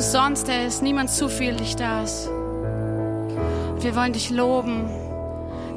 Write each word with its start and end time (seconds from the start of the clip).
Sonst, 0.00 0.48
er 0.48 0.66
ist 0.66 0.82
niemand 0.82 1.10
zu 1.10 1.28
viel, 1.28 1.56
dich 1.56 1.74
da 1.74 2.02
ist. 2.02 2.28
Wir 3.80 3.94
wollen 3.96 4.12
dich 4.12 4.30
loben, 4.30 4.88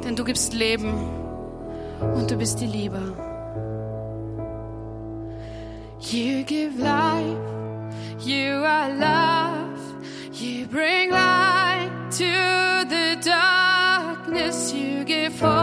denn 0.04 0.16
du 0.16 0.24
gibst 0.24 0.54
Leben 0.54 0.94
und 2.14 2.30
du 2.30 2.36
bist 2.36 2.60
die 2.60 2.66
Liebe. 2.66 3.00
You 6.00 6.44
give 6.44 6.78
life, 6.78 7.38
you 8.24 8.64
are 8.64 8.92
love, 8.92 9.80
you 10.32 10.66
bring 10.66 11.10
light 11.10 11.90
to 12.10 12.88
the 12.88 13.18
darkness, 13.24 14.72
you 14.72 15.04
give 15.04 15.40
hope. 15.40 15.61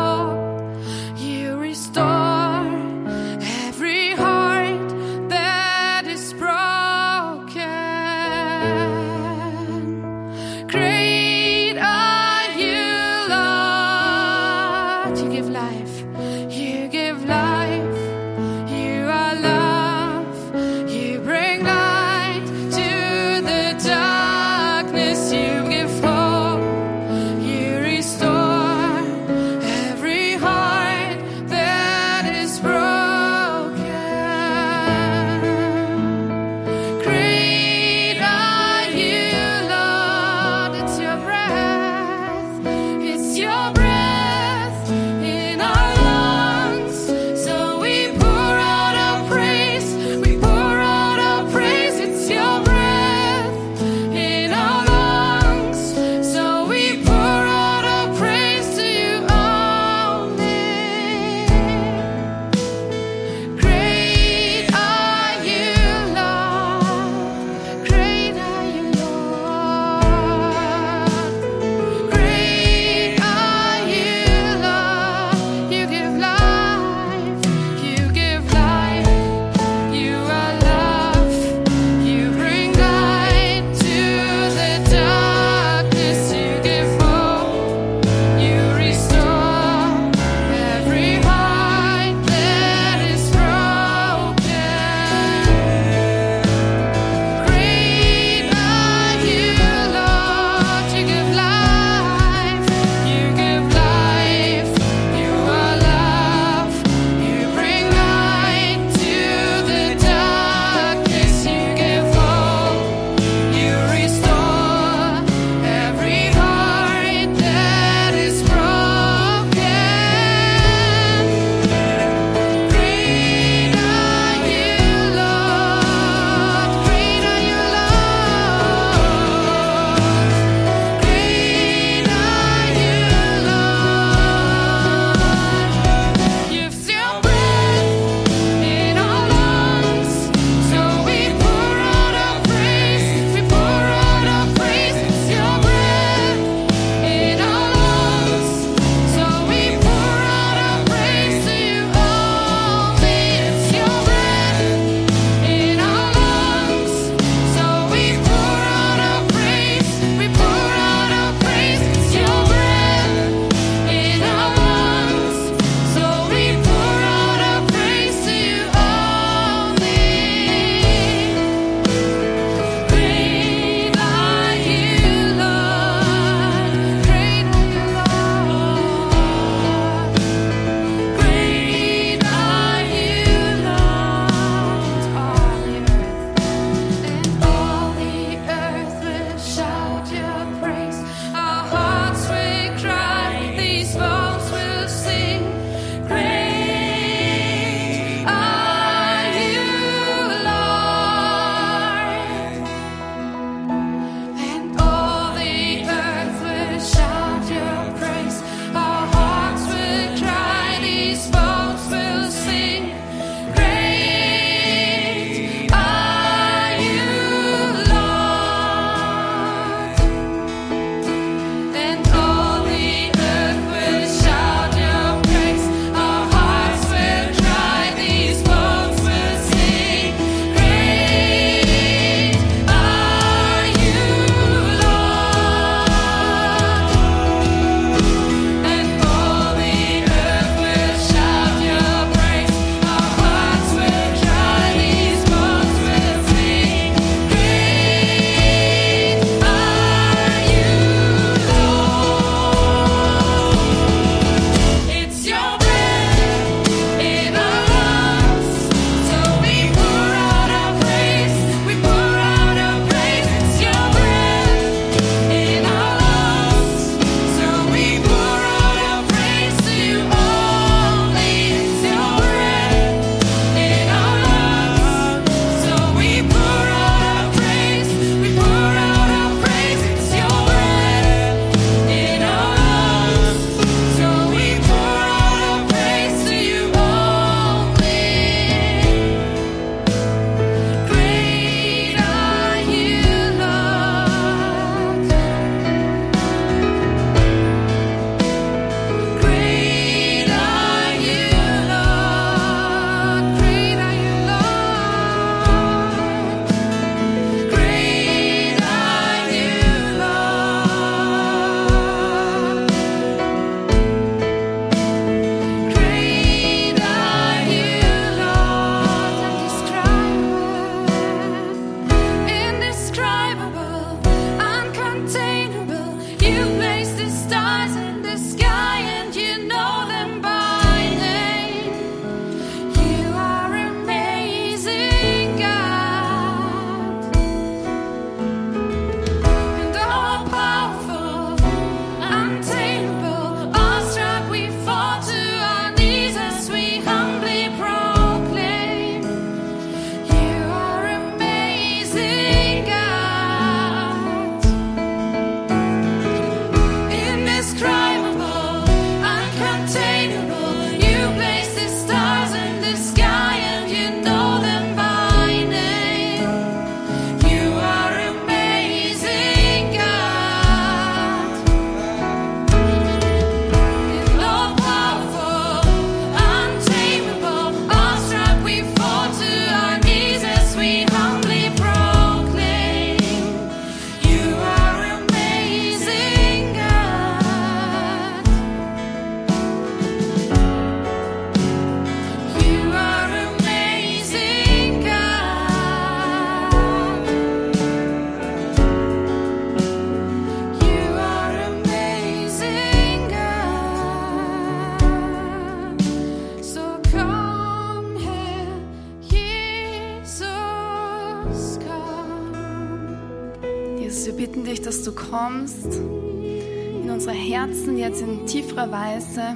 Kommst 415.10 415.75
in 415.75 416.89
unsere 416.89 417.16
Herzen 417.16 417.78
jetzt 417.78 418.01
in 418.01 418.25
tieferer 418.25 418.72
Weise. 418.72 419.36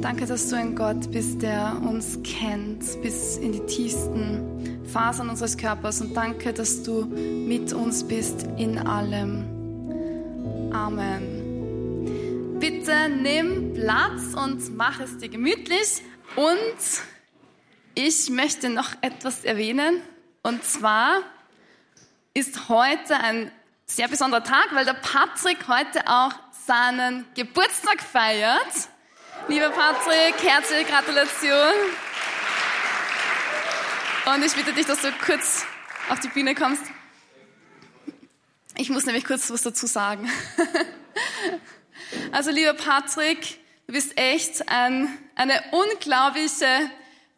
Danke, 0.00 0.26
dass 0.26 0.48
du 0.48 0.56
ein 0.56 0.74
Gott 0.74 1.10
bist, 1.10 1.42
der 1.42 1.76
uns 1.86 2.18
kennt 2.22 3.02
bis 3.02 3.36
in 3.36 3.52
die 3.52 3.60
tiefsten 3.60 4.80
Fasern 4.86 5.28
unseres 5.28 5.56
Körpers. 5.56 6.00
Und 6.00 6.16
danke, 6.16 6.52
dass 6.52 6.82
du 6.82 7.04
mit 7.04 7.72
uns 7.72 8.04
bist 8.04 8.46
in 8.56 8.78
allem. 8.78 9.44
Amen. 10.72 12.58
Bitte 12.58 13.08
nimm 13.08 13.74
Platz 13.74 14.34
und 14.34 14.76
mach 14.76 15.00
es 15.00 15.18
dir 15.18 15.28
gemütlich. 15.28 16.02
Und 16.36 16.76
ich 17.94 18.30
möchte 18.30 18.68
noch 18.70 18.90
etwas 19.00 19.44
erwähnen. 19.44 20.00
Und 20.42 20.64
zwar 20.64 21.20
ist 22.34 22.68
heute 22.68 23.16
ein 23.16 23.50
sehr 23.86 24.08
besonderer 24.08 24.42
Tag, 24.42 24.68
weil 24.72 24.84
der 24.84 24.94
Patrick 24.94 25.68
heute 25.68 26.06
auch 26.06 26.32
seinen 26.66 27.24
Geburtstag 27.34 28.02
feiert. 28.02 28.88
Lieber 29.48 29.70
Patrick, 29.70 30.34
herzliche 30.42 30.84
Gratulation. 30.84 31.74
Und 34.26 34.44
ich 34.44 34.54
bitte 34.54 34.72
dich, 34.72 34.86
dass 34.86 35.02
du 35.02 35.12
kurz 35.24 35.64
auf 36.10 36.18
die 36.18 36.28
Bühne 36.28 36.54
kommst. 36.54 36.82
Ich 38.76 38.90
muss 38.90 39.06
nämlich 39.06 39.24
kurz 39.24 39.50
was 39.50 39.62
dazu 39.62 39.86
sagen. 39.86 40.30
Also 42.30 42.50
lieber 42.50 42.74
Patrick, 42.74 43.58
du 43.86 43.92
bist 43.92 44.16
echt 44.16 44.68
ein, 44.68 45.08
eine 45.34 45.60
unglaubliche 45.72 46.90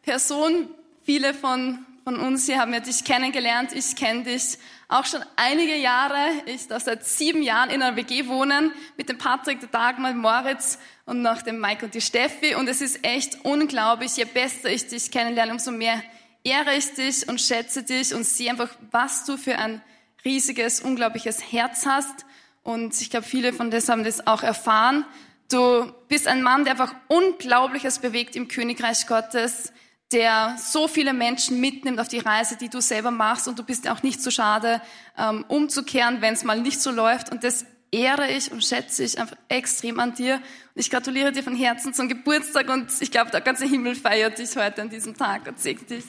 Person. 0.03 0.69
Viele 1.03 1.33
von, 1.33 1.85
von 2.03 2.19
uns 2.19 2.45
hier 2.45 2.59
haben 2.59 2.73
ja 2.73 2.81
dich 2.81 3.03
kennengelernt. 3.03 3.71
Ich 3.73 3.95
kenne 3.95 4.23
dich 4.23 4.57
auch 4.89 5.05
schon 5.05 5.23
einige 5.35 5.75
Jahre. 5.75 6.17
Ich 6.47 6.67
darf 6.67 6.83
seit 6.83 7.05
sieben 7.05 7.43
Jahren 7.43 7.69
in 7.69 7.81
einer 7.81 7.95
WG 7.95 8.27
wohnen 8.27 8.71
mit 8.97 9.07
dem 9.07 9.19
Patrick, 9.19 9.59
der 9.59 9.69
Dagmar, 9.69 10.13
Moritz 10.13 10.79
und 11.05 11.21
noch 11.21 11.43
dem 11.43 11.61
Mike 11.61 11.85
und 11.85 11.93
die 11.93 12.01
Steffi. 12.01 12.55
Und 12.55 12.67
es 12.67 12.81
ist 12.81 13.05
echt 13.05 13.45
unglaublich. 13.45 14.17
Je 14.17 14.25
besser 14.25 14.69
ich 14.69 14.87
dich 14.87 15.11
kennenlerne, 15.11 15.51
umso 15.51 15.71
mehr 15.71 16.01
ehre 16.43 16.75
ich 16.75 16.91
dich 16.95 17.29
und 17.29 17.39
schätze 17.39 17.83
dich 17.83 18.15
und 18.15 18.25
sehe 18.25 18.49
einfach, 18.49 18.69
was 18.89 19.25
du 19.25 19.37
für 19.37 19.59
ein 19.59 19.81
riesiges, 20.25 20.79
unglaubliches 20.81 21.51
Herz 21.51 21.85
hast. 21.85 22.25
Und 22.63 22.99
ich 22.99 23.11
glaube, 23.11 23.27
viele 23.27 23.53
von 23.53 23.69
das 23.69 23.89
haben 23.89 24.03
das 24.03 24.25
auch 24.25 24.41
erfahren. 24.41 25.05
Du 25.51 25.91
bist 26.07 26.27
ein 26.27 26.41
Mann, 26.41 26.63
der 26.63 26.73
einfach 26.73 26.95
Unglaubliches 27.07 27.99
bewegt 27.99 28.35
im 28.35 28.47
Königreich 28.47 29.05
Gottes 29.05 29.71
der 30.11 30.55
so 30.57 30.87
viele 30.87 31.13
Menschen 31.13 31.59
mitnimmt 31.59 31.99
auf 31.99 32.07
die 32.07 32.19
Reise, 32.19 32.57
die 32.57 32.69
du 32.69 32.81
selber 32.81 33.11
machst. 33.11 33.47
Und 33.47 33.59
du 33.59 33.63
bist 33.63 33.87
auch 33.87 34.01
nicht 34.01 34.21
so 34.21 34.31
schade, 34.31 34.81
ähm, 35.17 35.45
umzukehren, 35.47 36.21
wenn 36.21 36.33
es 36.33 36.43
mal 36.43 36.59
nicht 36.59 36.81
so 36.81 36.91
läuft. 36.91 37.31
Und 37.31 37.43
das 37.43 37.65
ehre 37.91 38.29
ich 38.29 38.51
und 38.51 38.63
schätze 38.63 39.03
ich 39.03 39.19
einfach 39.19 39.37
extrem 39.47 39.99
an 39.99 40.15
dir. 40.15 40.35
Und 40.35 40.41
ich 40.75 40.89
gratuliere 40.89 41.31
dir 41.31 41.43
von 41.43 41.55
Herzen 41.55 41.93
zum 41.93 42.07
Geburtstag. 42.07 42.69
Und 42.69 42.89
ich 42.99 43.11
glaube, 43.11 43.31
der 43.31 43.41
ganze 43.41 43.65
Himmel 43.65 43.95
feiert 43.95 44.39
dich 44.39 44.55
heute 44.55 44.81
an 44.81 44.89
diesem 44.89 45.15
Tag 45.15 45.47
und 45.47 45.59
segnet 45.59 45.89
dich. 45.89 46.05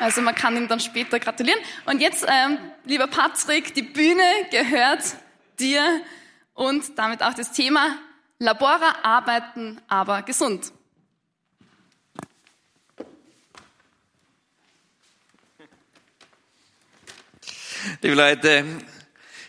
Also 0.00 0.20
man 0.20 0.34
kann 0.34 0.56
ihm 0.56 0.68
dann 0.68 0.80
später 0.80 1.18
gratulieren. 1.20 1.60
Und 1.86 2.00
jetzt, 2.00 2.26
ähm, 2.28 2.58
lieber 2.84 3.06
Patrick, 3.06 3.74
die 3.74 3.82
Bühne 3.82 4.22
gehört 4.50 5.02
dir 5.58 6.00
und 6.54 6.98
damit 6.98 7.22
auch 7.22 7.34
das 7.34 7.52
Thema 7.52 7.96
Labora 8.38 8.96
arbeiten, 9.02 9.80
aber 9.88 10.22
gesund. 10.22 10.72
Liebe 18.00 18.14
Leute, 18.14 18.64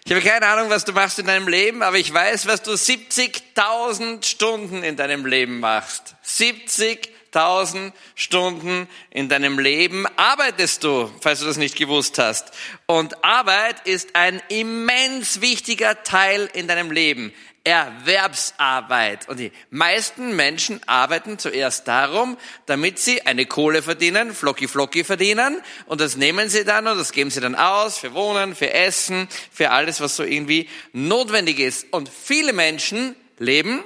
ich 0.03 0.11
habe 0.11 0.21
keine 0.21 0.45
Ahnung, 0.45 0.69
was 0.69 0.85
du 0.85 0.91
machst 0.91 1.17
in 1.19 1.25
deinem 1.25 1.47
Leben, 1.47 1.81
aber 1.81 1.97
ich 1.97 2.13
weiß, 2.13 2.47
was 2.47 2.61
du 2.61 2.71
70.000 2.71 4.23
Stunden 4.23 4.83
in 4.83 4.97
deinem 4.97 5.25
Leben 5.25 5.59
machst. 5.59 6.15
70 6.21 7.14
1000 7.35 7.93
Stunden 8.15 8.87
in 9.09 9.29
deinem 9.29 9.59
Leben 9.59 10.05
arbeitest 10.15 10.83
du, 10.83 11.11
falls 11.21 11.39
du 11.39 11.45
das 11.45 11.57
nicht 11.57 11.75
gewusst 11.75 12.17
hast. 12.17 12.51
Und 12.85 13.23
Arbeit 13.23 13.85
ist 13.85 14.15
ein 14.15 14.41
immens 14.49 15.41
wichtiger 15.41 16.03
Teil 16.03 16.49
in 16.53 16.67
deinem 16.67 16.91
Leben. 16.91 17.33
Erwerbsarbeit. 17.65 19.27
Und 19.27 19.39
die 19.39 19.51
meisten 19.71 20.35
Menschen 20.35 20.79
arbeiten 20.85 21.39
zuerst 21.39 21.87
darum, 21.87 22.37
damit 22.67 22.99
sie 22.99 23.25
eine 23.25 23.47
Kohle 23.47 23.81
verdienen, 23.81 24.35
flocki 24.35 24.67
flocki 24.67 25.03
verdienen. 25.03 25.61
Und 25.87 25.99
das 25.99 26.15
nehmen 26.15 26.47
sie 26.47 26.63
dann 26.63 26.87
und 26.87 26.97
das 26.97 27.11
geben 27.11 27.31
sie 27.31 27.41
dann 27.41 27.55
aus 27.55 27.97
für 27.97 28.13
Wohnen, 28.13 28.55
für 28.55 28.71
Essen, 28.71 29.27
für 29.51 29.71
alles, 29.71 29.99
was 29.99 30.15
so 30.15 30.23
irgendwie 30.23 30.69
notwendig 30.93 31.59
ist. 31.59 31.87
Und 31.91 32.07
viele 32.07 32.53
Menschen 32.53 33.15
leben 33.39 33.83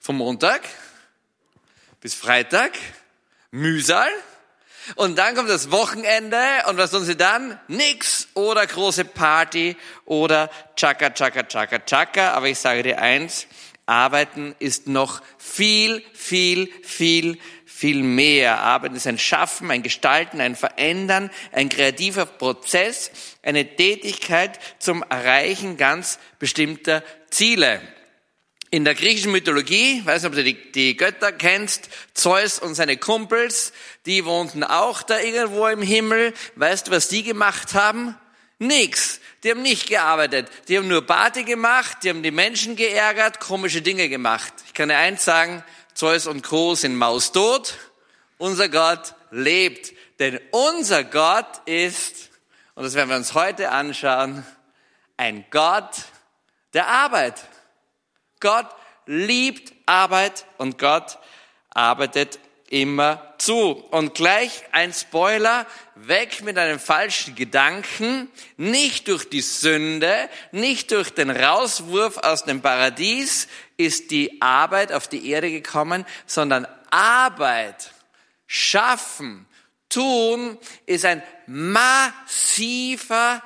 vom 0.00 0.16
Montag 0.16 0.62
bis 2.02 2.14
Freitag, 2.14 2.72
Mühsal. 3.52 4.10
Und 4.96 5.16
dann 5.16 5.36
kommt 5.36 5.48
das 5.48 5.70
Wochenende 5.70 6.36
und 6.68 6.76
was 6.76 6.90
tun 6.90 7.04
sie 7.04 7.16
dann? 7.16 7.60
Nix 7.68 8.26
oder 8.34 8.66
große 8.66 9.04
Party 9.04 9.76
oder 10.04 10.50
Chaka, 10.74 11.10
Chaka, 11.10 11.44
Chaka, 11.44 11.78
Chaka. 11.78 12.32
Aber 12.32 12.48
ich 12.48 12.58
sage 12.58 12.82
dir 12.82 13.00
eins, 13.00 13.46
Arbeiten 13.86 14.56
ist 14.58 14.88
noch 14.88 15.22
viel, 15.38 16.02
viel, 16.12 16.68
viel, 16.82 17.38
viel 17.64 18.02
mehr. 18.02 18.58
Arbeiten 18.58 18.96
ist 18.96 19.06
ein 19.06 19.20
Schaffen, 19.20 19.70
ein 19.70 19.84
Gestalten, 19.84 20.40
ein 20.40 20.56
Verändern, 20.56 21.30
ein 21.52 21.68
kreativer 21.68 22.26
Prozess, 22.26 23.12
eine 23.44 23.76
Tätigkeit 23.76 24.58
zum 24.80 25.04
Erreichen 25.08 25.76
ganz 25.76 26.18
bestimmter 26.40 27.04
Ziele. 27.30 27.80
In 28.74 28.86
der 28.86 28.94
griechischen 28.94 29.32
Mythologie, 29.32 30.00
weiß 30.06 30.22
nicht, 30.22 30.30
ob 30.30 30.34
du 30.34 30.42
die, 30.42 30.72
die, 30.72 30.96
Götter 30.96 31.30
kennst, 31.30 31.90
Zeus 32.14 32.58
und 32.58 32.74
seine 32.74 32.96
Kumpels, 32.96 33.74
die 34.06 34.24
wohnten 34.24 34.64
auch 34.64 35.02
da 35.02 35.20
irgendwo 35.20 35.66
im 35.66 35.82
Himmel. 35.82 36.32
Weißt 36.54 36.86
du, 36.86 36.90
was 36.90 37.08
die 37.08 37.22
gemacht 37.22 37.74
haben? 37.74 38.16
Nix. 38.58 39.20
Die 39.42 39.50
haben 39.50 39.60
nicht 39.60 39.90
gearbeitet. 39.90 40.48
Die 40.68 40.78
haben 40.78 40.88
nur 40.88 41.06
Party 41.06 41.44
gemacht, 41.44 41.98
die 42.02 42.08
haben 42.08 42.22
die 42.22 42.30
Menschen 42.30 42.74
geärgert, 42.74 43.40
komische 43.40 43.82
Dinge 43.82 44.08
gemacht. 44.08 44.54
Ich 44.64 44.72
kann 44.72 44.88
dir 44.88 44.96
eins 44.96 45.22
sagen, 45.22 45.62
Zeus 45.92 46.26
und 46.26 46.42
Co. 46.42 46.74
sind 46.74 46.96
maustot. 46.96 47.74
Unser 48.38 48.70
Gott 48.70 49.14
lebt. 49.30 49.92
Denn 50.18 50.40
unser 50.50 51.04
Gott 51.04 51.60
ist, 51.66 52.30
und 52.74 52.84
das 52.84 52.94
werden 52.94 53.10
wir 53.10 53.16
uns 53.16 53.34
heute 53.34 53.68
anschauen, 53.68 54.46
ein 55.18 55.44
Gott 55.50 55.90
der 56.72 56.88
Arbeit. 56.88 57.34
Gott 58.42 58.66
liebt 59.06 59.72
Arbeit 59.86 60.44
und 60.58 60.78
Gott 60.78 61.18
arbeitet 61.70 62.38
immer 62.68 63.34
zu. 63.38 63.70
Und 63.90 64.14
gleich 64.14 64.62
ein 64.72 64.92
Spoiler, 64.92 65.66
weg 65.94 66.42
mit 66.42 66.58
einem 66.58 66.78
falschen 66.78 67.34
Gedanken, 67.34 68.30
nicht 68.56 69.08
durch 69.08 69.28
die 69.28 69.42
Sünde, 69.42 70.28
nicht 70.50 70.90
durch 70.90 71.10
den 71.10 71.30
Rauswurf 71.30 72.18
aus 72.18 72.44
dem 72.44 72.62
Paradies 72.62 73.48
ist 73.76 74.10
die 74.10 74.40
Arbeit 74.40 74.92
auf 74.92 75.08
die 75.08 75.30
Erde 75.30 75.50
gekommen, 75.50 76.06
sondern 76.26 76.66
Arbeit, 76.90 77.92
schaffen, 78.46 79.46
tun 79.88 80.58
ist 80.86 81.04
ein 81.04 81.22
massiver 81.46 83.42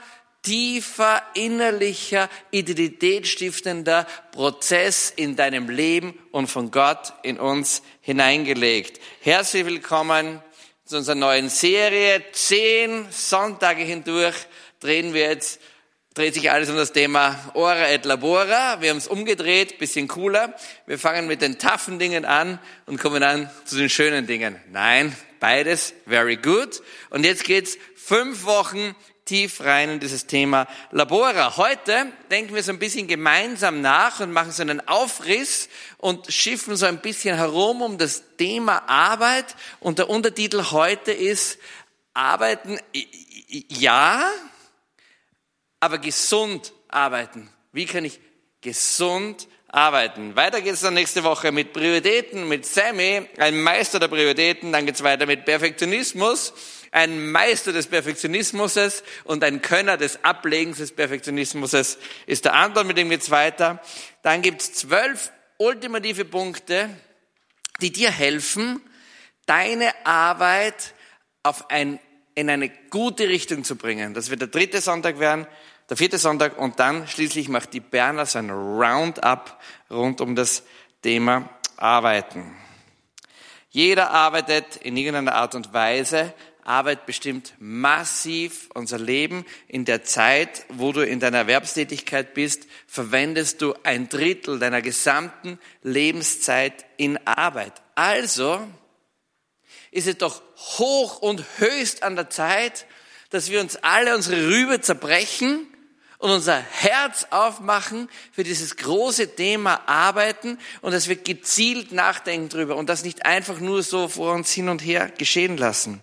tiefer, 0.46 1.22
innerlicher, 1.34 2.30
identitätsstiftender 2.52 4.06
Prozess 4.30 5.12
in 5.14 5.34
deinem 5.34 5.68
Leben 5.68 6.16
und 6.30 6.46
von 6.46 6.70
Gott 6.70 7.12
in 7.24 7.40
uns 7.40 7.82
hineingelegt. 8.00 9.00
Herzlich 9.22 9.66
willkommen 9.66 10.40
zu 10.84 10.98
unserer 10.98 11.16
neuen 11.16 11.48
Serie. 11.48 12.22
Zehn 12.30 13.08
Sonntage 13.10 13.82
hindurch 13.82 14.36
drehen 14.78 15.14
wir 15.14 15.22
jetzt 15.22 15.60
dreht 16.16 16.32
sich 16.32 16.50
alles 16.50 16.70
um 16.70 16.76
das 16.76 16.92
Thema 16.92 17.38
Ora 17.52 17.90
et 17.90 18.06
Labora. 18.06 18.80
Wir 18.80 18.88
haben 18.88 18.96
es 18.96 19.06
umgedreht, 19.06 19.78
bisschen 19.78 20.08
cooler. 20.08 20.54
Wir 20.86 20.98
fangen 20.98 21.26
mit 21.26 21.42
den 21.42 21.58
taffen 21.58 21.98
Dingen 21.98 22.24
an 22.24 22.58
und 22.86 22.98
kommen 22.98 23.20
dann 23.20 23.50
zu 23.66 23.76
den 23.76 23.90
schönen 23.90 24.26
Dingen. 24.26 24.58
Nein, 24.72 25.14
beides, 25.40 25.92
very 26.06 26.36
good. 26.36 26.80
Und 27.10 27.26
jetzt 27.26 27.44
geht's 27.44 27.76
fünf 27.94 28.46
Wochen 28.46 28.96
tief 29.26 29.60
rein 29.60 29.90
in 29.90 30.00
dieses 30.00 30.26
Thema 30.26 30.66
Labora. 30.90 31.58
Heute 31.58 32.06
denken 32.30 32.54
wir 32.54 32.62
so 32.62 32.72
ein 32.72 32.78
bisschen 32.78 33.08
gemeinsam 33.08 33.82
nach 33.82 34.20
und 34.20 34.32
machen 34.32 34.52
so 34.52 34.62
einen 34.62 34.88
Aufriss 34.88 35.68
und 35.98 36.32
schiffen 36.32 36.76
so 36.76 36.86
ein 36.86 37.02
bisschen 37.02 37.36
herum 37.36 37.82
um 37.82 37.98
das 37.98 38.22
Thema 38.38 38.88
Arbeit. 38.88 39.54
Und 39.80 39.98
der 39.98 40.08
Untertitel 40.08 40.70
heute 40.70 41.12
ist 41.12 41.58
Arbeiten, 42.14 42.78
ja, 43.68 44.30
aber 45.80 45.98
gesund 45.98 46.72
arbeiten. 46.88 47.50
Wie 47.72 47.86
kann 47.86 48.04
ich 48.04 48.20
gesund 48.60 49.48
arbeiten. 49.68 50.34
Weiter 50.36 50.62
geht's 50.62 50.80
dann 50.80 50.94
nächste 50.94 51.22
Woche 51.22 51.52
mit 51.52 51.72
Prioritäten, 51.72 52.48
mit 52.48 52.64
Sammy, 52.64 53.28
ein 53.36 53.60
Meister 53.60 53.98
der 53.98 54.08
Prioritäten. 54.08 54.72
Dann 54.72 54.86
geht's 54.86 55.02
weiter 55.02 55.26
mit 55.26 55.44
Perfektionismus, 55.44 56.54
ein 56.92 57.30
Meister 57.30 57.72
des 57.72 57.86
Perfektionismus 57.86 59.02
und 59.24 59.44
ein 59.44 59.60
Könner 59.60 59.96
des 59.96 60.24
Ablegens 60.24 60.78
des 60.78 60.92
Perfektionismus 60.92 61.74
ist 62.26 62.44
der 62.44 62.54
Anton, 62.54 62.86
mit 62.86 62.96
dem 62.96 63.10
geht's 63.10 63.30
weiter. 63.30 63.82
Dann 64.22 64.40
gibt's 64.40 64.72
zwölf 64.72 65.30
ultimative 65.58 66.24
Punkte, 66.24 66.88
die 67.82 67.92
dir 67.92 68.10
helfen, 68.10 68.80
deine 69.44 69.92
Arbeit 70.06 70.94
auf 71.42 71.70
ein, 71.70 72.00
in 72.34 72.48
eine 72.48 72.70
gute 72.90 73.28
Richtung 73.28 73.62
zu 73.64 73.76
bringen. 73.76 74.14
Das 74.14 74.30
wird 74.30 74.40
der 74.40 74.48
dritte 74.48 74.80
Sonntag 74.80 75.18
werden 75.18 75.46
der 75.88 75.96
vierte 75.96 76.18
Sonntag 76.18 76.58
und 76.58 76.80
dann 76.80 77.06
schließlich 77.06 77.48
macht 77.48 77.72
die 77.72 77.80
Berner 77.80 78.26
sein 78.26 78.50
Roundup 78.50 79.58
rund 79.90 80.20
um 80.20 80.34
das 80.34 80.64
Thema 81.02 81.48
Arbeiten. 81.76 82.56
Jeder 83.70 84.10
arbeitet 84.10 84.76
in 84.76 84.96
irgendeiner 84.96 85.34
Art 85.34 85.54
und 85.54 85.72
Weise. 85.72 86.32
Arbeit 86.64 87.06
bestimmt 87.06 87.54
massiv 87.60 88.68
unser 88.74 88.98
Leben. 88.98 89.44
In 89.68 89.84
der 89.84 90.02
Zeit, 90.02 90.66
wo 90.70 90.90
du 90.90 91.06
in 91.06 91.20
deiner 91.20 91.38
Erwerbstätigkeit 91.38 92.34
bist, 92.34 92.66
verwendest 92.88 93.62
du 93.62 93.74
ein 93.84 94.08
Drittel 94.08 94.58
deiner 94.58 94.82
gesamten 94.82 95.60
Lebenszeit 95.82 96.86
in 96.96 97.24
Arbeit. 97.26 97.74
Also 97.94 98.66
ist 99.92 100.08
es 100.08 100.18
doch 100.18 100.42
hoch 100.78 101.18
und 101.18 101.44
höchst 101.58 102.02
an 102.02 102.16
der 102.16 102.30
Zeit, 102.30 102.86
dass 103.30 103.50
wir 103.50 103.60
uns 103.60 103.76
alle 103.76 104.16
unsere 104.16 104.48
Rübe 104.48 104.80
zerbrechen 104.80 105.68
und 106.18 106.30
unser 106.30 106.58
Herz 106.58 107.26
aufmachen 107.30 108.08
für 108.32 108.42
dieses 108.42 108.76
große 108.76 109.34
Thema 109.36 109.86
Arbeiten 109.86 110.58
und 110.80 110.92
dass 110.92 111.08
wir 111.08 111.16
gezielt 111.16 111.92
nachdenken 111.92 112.48
drüber 112.48 112.76
und 112.76 112.88
das 112.88 113.04
nicht 113.04 113.26
einfach 113.26 113.60
nur 113.60 113.82
so 113.82 114.08
vor 114.08 114.34
uns 114.34 114.50
hin 114.52 114.68
und 114.68 114.80
her 114.80 115.10
geschehen 115.18 115.56
lassen. 115.56 116.02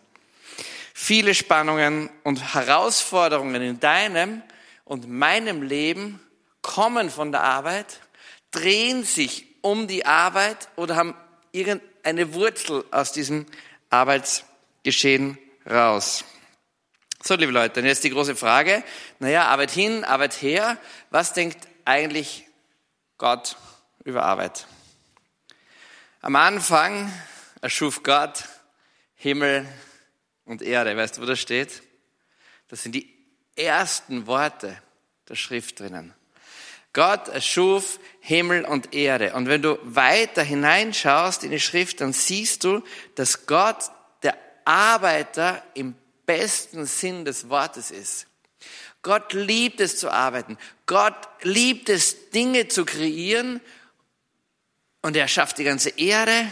Viele 0.94 1.34
Spannungen 1.34 2.10
und 2.24 2.54
Herausforderungen 2.54 3.62
in 3.62 3.80
deinem 3.80 4.44
und 4.86 5.10
meinem 5.10 5.64
Leben 5.64 6.20
kommen 6.62 7.10
von 7.10 7.32
der 7.32 7.44
Arbeit, 7.44 8.00
drehen 8.52 9.04
sich 9.04 9.48
um 9.62 9.88
die 9.88 10.06
Arbeit 10.06 10.70
oder 10.76 10.96
haben 10.96 11.16
irgendeine 11.52 12.34
Wurzel 12.34 12.84
aus 12.92 13.12
diesem 13.12 13.46
Arbeitsgeschehen 13.90 15.38
raus. 15.70 16.26
So, 17.26 17.36
liebe 17.36 17.54
Leute, 17.54 17.76
dann 17.76 17.86
jetzt 17.86 18.04
die 18.04 18.10
große 18.10 18.36
Frage. 18.36 18.84
Naja, 19.20 19.46
Arbeit 19.46 19.72
hin, 19.72 20.04
Arbeit 20.04 20.42
her. 20.42 20.78
Was 21.10 21.32
denkt 21.32 21.70
eigentlich 21.86 22.46
Gott 23.18 23.56
über 24.04 24.24
Arbeit? 24.26 24.68
Am 26.20 26.36
Anfang 26.36 27.10
erschuf 27.62 28.04
Gott 28.04 28.44
Himmel 29.16 29.66
und 30.44 30.62
Erde. 30.62 30.98
Weißt 30.98 31.16
du, 31.16 31.22
wo 31.22 31.26
das 31.26 31.40
steht? 31.40 31.82
Das 32.68 32.84
sind 32.84 32.92
die 32.92 33.10
ersten 33.56 34.28
Worte 34.28 34.78
der 35.30 35.36
Schrift 35.36 35.80
drinnen. 35.80 36.14
Gott 36.92 37.30
erschuf 37.30 38.02
Himmel 38.20 38.66
und 38.66 38.94
Erde. 38.94 39.34
Und 39.34 39.48
wenn 39.48 39.62
du 39.62 39.80
weiter 39.84 40.44
hineinschaust 40.44 41.46
in 41.46 41.52
die 41.52 41.62
Schrift, 41.62 42.02
dann 42.02 42.12
siehst 42.12 42.66
du, 42.66 42.84
dass 43.16 43.46
Gott 43.46 43.92
der 44.24 44.38
Arbeiter 44.66 45.64
im 45.74 45.96
besten 46.26 46.86
Sinn 46.86 47.26
des 47.26 47.50
Wortes 47.50 47.92
ist. 47.92 48.28
Gott 49.02 49.34
liebt 49.34 49.82
es 49.82 49.98
zu 49.98 50.10
arbeiten. 50.10 50.58
Gott 50.86 51.16
liebt 51.42 51.90
es, 51.90 52.30
Dinge 52.30 52.70
zu 52.70 52.86
kreieren. 52.86 53.60
Und 55.02 55.18
er 55.18 55.28
schafft 55.28 55.58
die 55.58 55.66
ganze 55.66 55.90
Erde. 55.90 56.48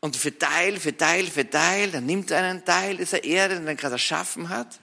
Und 0.00 0.16
für 0.16 0.36
Teil, 0.38 0.78
für 0.78 0.96
Teil, 0.96 1.26
für 1.26 1.48
Teil, 1.48 1.90
dann 1.90 2.06
nimmt 2.06 2.30
er 2.30 2.44
einen 2.44 2.64
Teil 2.64 2.96
dieser 2.96 3.24
Erde, 3.24 3.56
den 3.56 3.66
er 3.66 3.74
gerade 3.74 3.94
erschaffen 3.94 4.48
hat. 4.48 4.78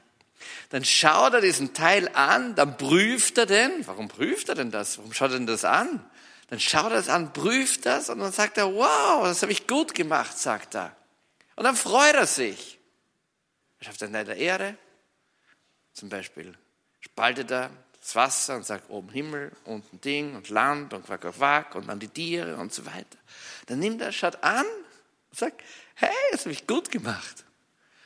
Dann 0.69 0.84
schaut 0.84 1.34
er 1.34 1.41
diesen 1.41 1.73
Teil 1.73 2.10
an, 2.13 2.55
dann 2.55 2.75
prüft 2.75 3.38
er 3.38 3.45
den. 3.45 3.71
Warum 3.86 4.10
prüft 4.10 4.49
er 4.49 4.55
denn 4.55 4.71
das? 4.71 4.97
Warum 4.97 5.13
schaut 5.13 5.31
er 5.31 5.38
denn 5.38 5.47
das 5.47 5.63
an? 5.63 6.05
Dann 6.49 6.60
schaut 6.60 6.91
er 6.91 6.99
es 6.99 7.08
an, 7.08 7.31
prüft 7.31 7.86
das 7.86 8.10
und 8.10 8.19
dann 8.19 8.34
sagt 8.34 8.58
er, 8.58 8.73
wow, 8.73 9.23
das 9.23 9.41
habe 9.41 9.53
ich 9.53 9.67
gut 9.67 9.95
gemacht, 9.95 10.38
sagt 10.38 10.75
er. 10.75 10.95
Und 11.55 11.63
dann 11.63 11.75
freut 11.75 12.15
er 12.15 12.27
sich. 12.27 12.74
Er 13.86 13.93
schafft 13.93 14.12
Teil 14.12 14.26
der 14.26 14.38
Erde, 14.38 14.76
zum 15.93 16.10
Beispiel 16.10 16.58
spaltet 17.02 17.52
er 17.52 17.69
das 18.02 18.15
Wasser 18.15 18.56
und 18.56 18.65
sagt 18.65 18.89
oben 18.89 19.10
Himmel, 19.10 19.52
unten 19.63 20.02
Ding 20.02 20.36
und 20.36 20.50
Land 20.50 20.95
und 20.95 21.06
Quack, 21.06 21.21
Quack, 21.21 21.36
Quack 21.36 21.76
und 21.76 21.88
dann 21.88 22.00
die 22.00 22.08
Tiere 22.08 22.56
und 22.56 22.74
so 22.74 22.88
weiter. 22.88 23.17
Dann 23.67 23.78
nimmt 23.78 24.02
er, 24.02 24.12
schaut 24.12 24.43
an 24.43 24.65
und 24.65 25.38
sagt, 25.38 25.62
hey, 25.93 26.10
das 26.32 26.41
habe 26.41 26.52
ich 26.52 26.65
gut 26.65 26.89
gemacht. 26.89 27.45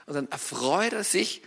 Und 0.05 0.15
dann 0.15 0.27
erfreut 0.29 0.91
er 0.91 1.05
sich 1.05 1.43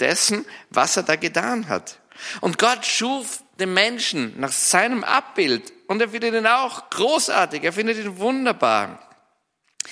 dessen, 0.00 0.44
was 0.70 0.96
er 0.96 1.04
da 1.04 1.14
getan 1.14 1.68
hat. 1.68 2.00
Und 2.40 2.58
Gott 2.58 2.84
schuf 2.84 3.44
den 3.60 3.72
Menschen 3.72 4.38
nach 4.40 4.52
seinem 4.52 5.04
Abbild 5.04 5.72
und 5.86 6.00
er 6.00 6.08
findet 6.08 6.34
ihn 6.34 6.46
auch 6.48 6.90
großartig, 6.90 7.62
er 7.62 7.72
findet 7.72 7.98
ihn 7.98 8.18
wunderbar. 8.18 9.06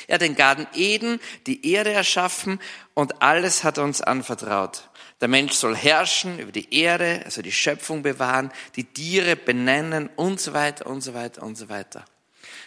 Er 0.07 0.15
hat 0.15 0.23
den 0.23 0.35
Garten 0.35 0.67
Eden, 0.75 1.21
die 1.47 1.71
Erde 1.73 1.93
erschaffen 1.93 2.61
und 2.95 3.23
alles 3.23 3.65
hat 3.65 3.79
er 3.79 3.85
uns 3.85 4.01
anvertraut. 4.01 4.89
Der 5.21 5.29
Mensch 5.29 5.53
soll 5.53 5.77
herrschen 5.77 6.39
über 6.39 6.53
die 6.53 6.75
Erde, 6.75 7.23
also 7.25 7.43
die 7.43 7.53
Schöpfung 7.53 8.03
bewahren, 8.03 8.53
die 8.77 8.85
Tiere 8.85 9.37
benennen 9.37 10.09
und 10.17 10.41
so 10.41 10.53
weiter 10.53 10.87
und 10.87 11.01
so 11.01 11.15
weiter 11.15 11.43
und 11.43 11.57
so 11.57 11.69
weiter. 11.69 12.05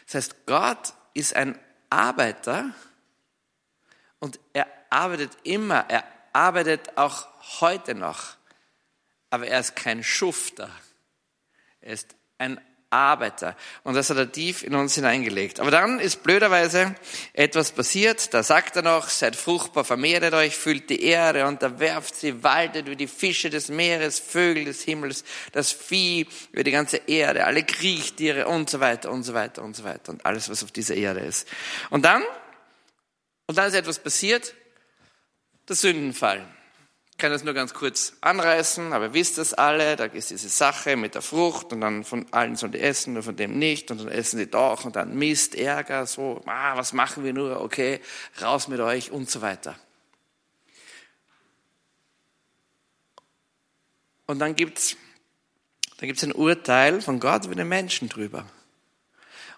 Das 0.05 0.15
heißt, 0.15 0.45
Gott 0.45 0.93
ist 1.13 1.35
ein 1.35 1.57
Arbeiter 1.89 2.71
und 4.19 4.39
er 4.53 4.67
arbeitet 4.89 5.31
immer, 5.43 5.85
er 5.89 6.03
arbeitet 6.33 6.97
auch 6.97 7.27
heute 7.61 7.95
noch, 7.95 8.35
aber 9.29 9.47
er 9.47 9.59
ist 9.59 9.75
kein 9.75 10.03
Schufter. 10.03 10.69
Er 11.81 11.93
ist 11.93 12.15
ein 12.37 12.59
Arbeiter. 12.89 13.57
Und 13.83 13.95
das 13.95 14.09
hat 14.09 14.17
er 14.17 14.31
tief 14.31 14.63
in 14.63 14.73
uns 14.73 14.95
hineingelegt. 14.95 15.59
Aber 15.59 15.71
dann 15.71 15.99
ist 15.99 16.23
blöderweise 16.23 16.95
etwas 17.33 17.71
passiert. 17.71 18.33
Da 18.33 18.43
sagt 18.43 18.77
er 18.77 18.81
noch, 18.81 19.09
seid 19.09 19.35
fruchtbar, 19.35 19.83
vermehret 19.83 20.33
euch, 20.33 20.55
füllt 20.55 20.89
die 20.89 21.03
Erde, 21.03 21.45
unterwerft 21.47 22.15
sie, 22.15 22.43
waltet 22.43 22.89
wie 22.89 22.95
die 22.95 23.07
Fische 23.07 23.49
des 23.49 23.67
Meeres, 23.67 24.19
Vögel 24.19 24.65
des 24.65 24.83
Himmels, 24.83 25.25
das 25.51 25.73
Vieh 25.73 26.27
über 26.51 26.63
die 26.63 26.71
ganze 26.71 26.97
Erde, 27.07 27.45
alle 27.45 27.63
Kriechtiere 27.63 28.47
und 28.47 28.69
so 28.69 28.79
weiter 28.79 29.11
und 29.11 29.23
so 29.23 29.33
weiter 29.33 29.63
und 29.63 29.75
so 29.75 29.83
weiter 29.83 30.13
und 30.13 30.25
alles, 30.25 30.49
was 30.49 30.63
auf 30.63 30.71
dieser 30.71 30.95
Erde 30.95 31.19
ist. 31.19 31.47
Und 31.89 32.05
dann, 32.05 32.23
und 33.47 33.57
dann 33.57 33.67
ist 33.67 33.73
etwas 33.73 33.99
passiert, 33.99 34.53
der 35.67 35.75
Sündenfall. 35.75 36.47
Ich 37.17 37.19
kann 37.19 37.31
das 37.31 37.43
nur 37.43 37.55
ganz 37.55 37.73
kurz 37.73 38.13
anreißen, 38.21 38.93
aber 38.93 39.11
wisst 39.11 39.39
das 39.39 39.55
alle, 39.55 39.95
da 39.95 40.05
ist 40.05 40.29
diese 40.29 40.49
Sache 40.49 40.95
mit 40.95 41.15
der 41.15 41.23
Frucht 41.23 41.73
und 41.73 41.81
dann 41.81 42.03
von 42.03 42.31
allen 42.31 42.55
sollen 42.55 42.73
die 42.73 42.79
essen, 42.79 43.13
nur 43.13 43.23
von 43.23 43.35
dem 43.35 43.57
nicht 43.57 43.89
und 43.89 43.99
dann 43.99 44.07
essen 44.07 44.37
die 44.37 44.47
doch 44.47 44.85
und 44.85 44.95
dann 44.95 45.17
Mist, 45.17 45.55
Ärger, 45.55 46.05
so, 46.05 46.43
ah, 46.45 46.77
was 46.77 46.93
machen 46.93 47.23
wir 47.23 47.33
nur, 47.33 47.59
okay, 47.59 48.01
raus 48.39 48.67
mit 48.67 48.79
euch 48.81 49.09
und 49.09 49.31
so 49.31 49.41
weiter. 49.41 49.75
Und 54.27 54.37
dann 54.37 54.55
gibt's, 54.55 54.95
dann 55.97 56.05
gibt's 56.05 56.23
ein 56.23 56.33
Urteil 56.33 57.01
von 57.01 57.19
Gott 57.19 57.45
über 57.45 57.55
den 57.55 57.67
Menschen 57.67 58.09
drüber. 58.09 58.45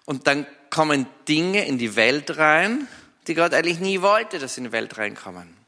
Und 0.06 0.26
dann 0.26 0.46
kommen 0.70 1.06
Dinge 1.28 1.66
in 1.66 1.76
die 1.76 1.94
Welt 1.94 2.38
rein, 2.38 2.88
die 3.26 3.34
Gott 3.34 3.52
eigentlich 3.52 3.80
nie 3.80 4.00
wollte, 4.00 4.38
dass 4.38 4.54
sie 4.54 4.60
in 4.62 4.64
die 4.68 4.72
Welt 4.72 4.96
reinkommen. 4.96 5.59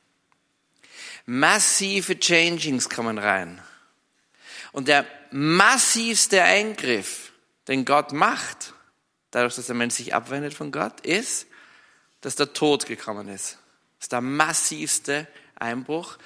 Massive 1.26 2.18
Changings 2.18 2.88
kommen 2.88 3.18
rein. 3.18 3.60
Und 4.72 4.88
der 4.88 5.06
massivste 5.30 6.42
Eingriff, 6.42 7.32
den 7.68 7.84
Gott 7.84 8.12
macht, 8.12 8.74
dadurch, 9.30 9.54
dass 9.54 9.66
der 9.66 9.74
Mensch 9.74 9.94
sich 9.94 10.14
abwendet 10.14 10.54
von 10.54 10.72
Gott, 10.72 11.00
ist, 11.00 11.46
dass 12.20 12.36
der 12.36 12.52
Tod 12.52 12.86
gekommen 12.86 13.28
ist. 13.28 13.58
Das 13.98 14.06
ist 14.06 14.12
der 14.12 14.20
massivste 14.20 15.28
Einbruch. 15.54 16.18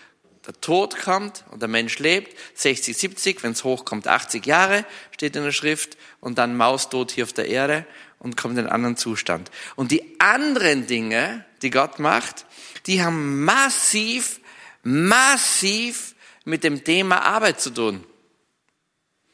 Der 0.46 0.61
Tod 0.61 0.96
kommt 0.96 1.44
und 1.50 1.61
der 1.61 1.68
Mensch 1.68 1.98
lebt, 1.98 2.38
60, 2.54 2.96
70, 2.96 3.42
wenn 3.42 3.52
es 3.52 3.64
hochkommt, 3.64 4.06
80 4.06 4.46
Jahre, 4.46 4.85
steht 5.11 5.35
in 5.35 5.42
der 5.42 5.52
Schrift, 5.52 5.96
und 6.20 6.38
dann 6.38 6.56
Maustod 6.56 7.11
hier 7.11 7.24
auf 7.24 7.32
der 7.32 7.48
Erde 7.48 7.85
und 8.18 8.37
kommt 8.37 8.54
in 8.54 8.61
einen 8.61 8.68
anderen 8.68 8.96
Zustand. 8.96 9.50
Und 9.74 9.90
die 9.90 10.20
anderen 10.20 10.87
Dinge, 10.87 11.44
die 11.62 11.70
Gott 11.70 11.98
macht, 11.98 12.46
die 12.87 13.02
haben 13.02 13.44
massiv 13.44 14.40
massiv 14.87 16.14
mit 16.44 16.62
dem 16.62 16.85
Thema 16.85 17.22
Arbeit 17.22 17.61
zu 17.61 17.70
tun. 17.70 18.05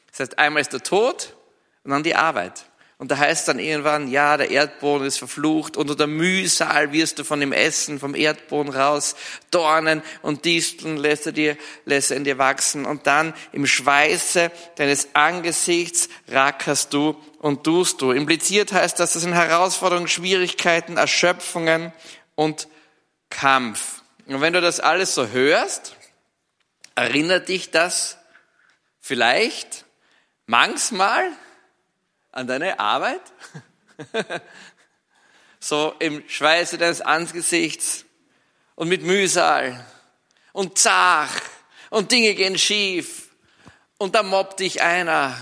Das 0.09 0.21
heißt, 0.21 0.39
einmal 0.39 0.61
ist 0.61 0.73
der 0.73 0.81
Tod 0.81 1.35
und 1.83 1.91
dann 1.91 2.01
die 2.01 2.15
Arbeit. 2.15 2.65
Und 2.97 3.11
da 3.11 3.17
heißt 3.17 3.47
dann 3.47 3.59
irgendwann, 3.59 4.07
ja, 4.07 4.37
der 4.37 4.49
Erdboden 4.49 5.05
ist 5.05 5.17
verflucht, 5.17 5.77
unter 5.77 5.95
der 5.95 6.07
Mühsal 6.07 6.91
wirst 6.91 7.19
du 7.19 7.23
von 7.23 7.39
dem 7.39 7.51
Essen 7.51 7.99
vom 7.99 8.15
Erdboden 8.15 8.73
raus, 8.73 9.15
Dornen 9.51 10.01
und 10.21 10.45
Disteln 10.45 10.97
lässt 10.97 11.25
er 11.25 11.33
dir, 11.33 11.57
lässt 11.85 12.11
er 12.11 12.17
in 12.17 12.23
dir 12.23 12.37
wachsen 12.37 12.85
und 12.85 13.05
dann 13.05 13.33
im 13.51 13.67
Schweiße 13.67 14.51
deines 14.77 15.09
Angesichts 15.13 16.09
rackerst 16.29 16.93
du 16.93 17.15
und 17.39 17.63
tust 17.63 18.01
du. 18.01 18.11
Impliziert 18.11 18.71
heißt 18.71 18.99
das, 18.99 19.13
das 19.13 19.21
sind 19.21 19.33
Herausforderungen, 19.33 20.07
Schwierigkeiten, 20.07 20.97
Erschöpfungen 20.97 21.91
und 22.35 22.67
Kampf. 23.29 24.02
Und 24.25 24.41
wenn 24.41 24.53
du 24.53 24.61
das 24.61 24.79
alles 24.79 25.15
so 25.15 25.27
hörst, 25.27 25.97
erinnert 26.95 27.49
dich 27.49 27.71
das 27.71 28.17
vielleicht 28.99 29.85
manchmal 30.45 31.29
an 32.31 32.47
deine 32.47 32.79
Arbeit? 32.79 33.21
so 35.59 35.95
im 35.99 36.27
Schweiße 36.27 36.77
deines 36.77 37.01
Angesichts 37.01 38.05
und 38.75 38.89
mit 38.89 39.03
Mühsal 39.03 39.85
und 40.51 40.77
zach 40.77 41.41
und 41.89 42.11
Dinge 42.11 42.33
gehen 42.33 42.57
schief 42.57 43.29
und 43.97 44.15
da 44.15 44.23
mobbt 44.23 44.59
dich 44.59 44.81
einer 44.81 45.37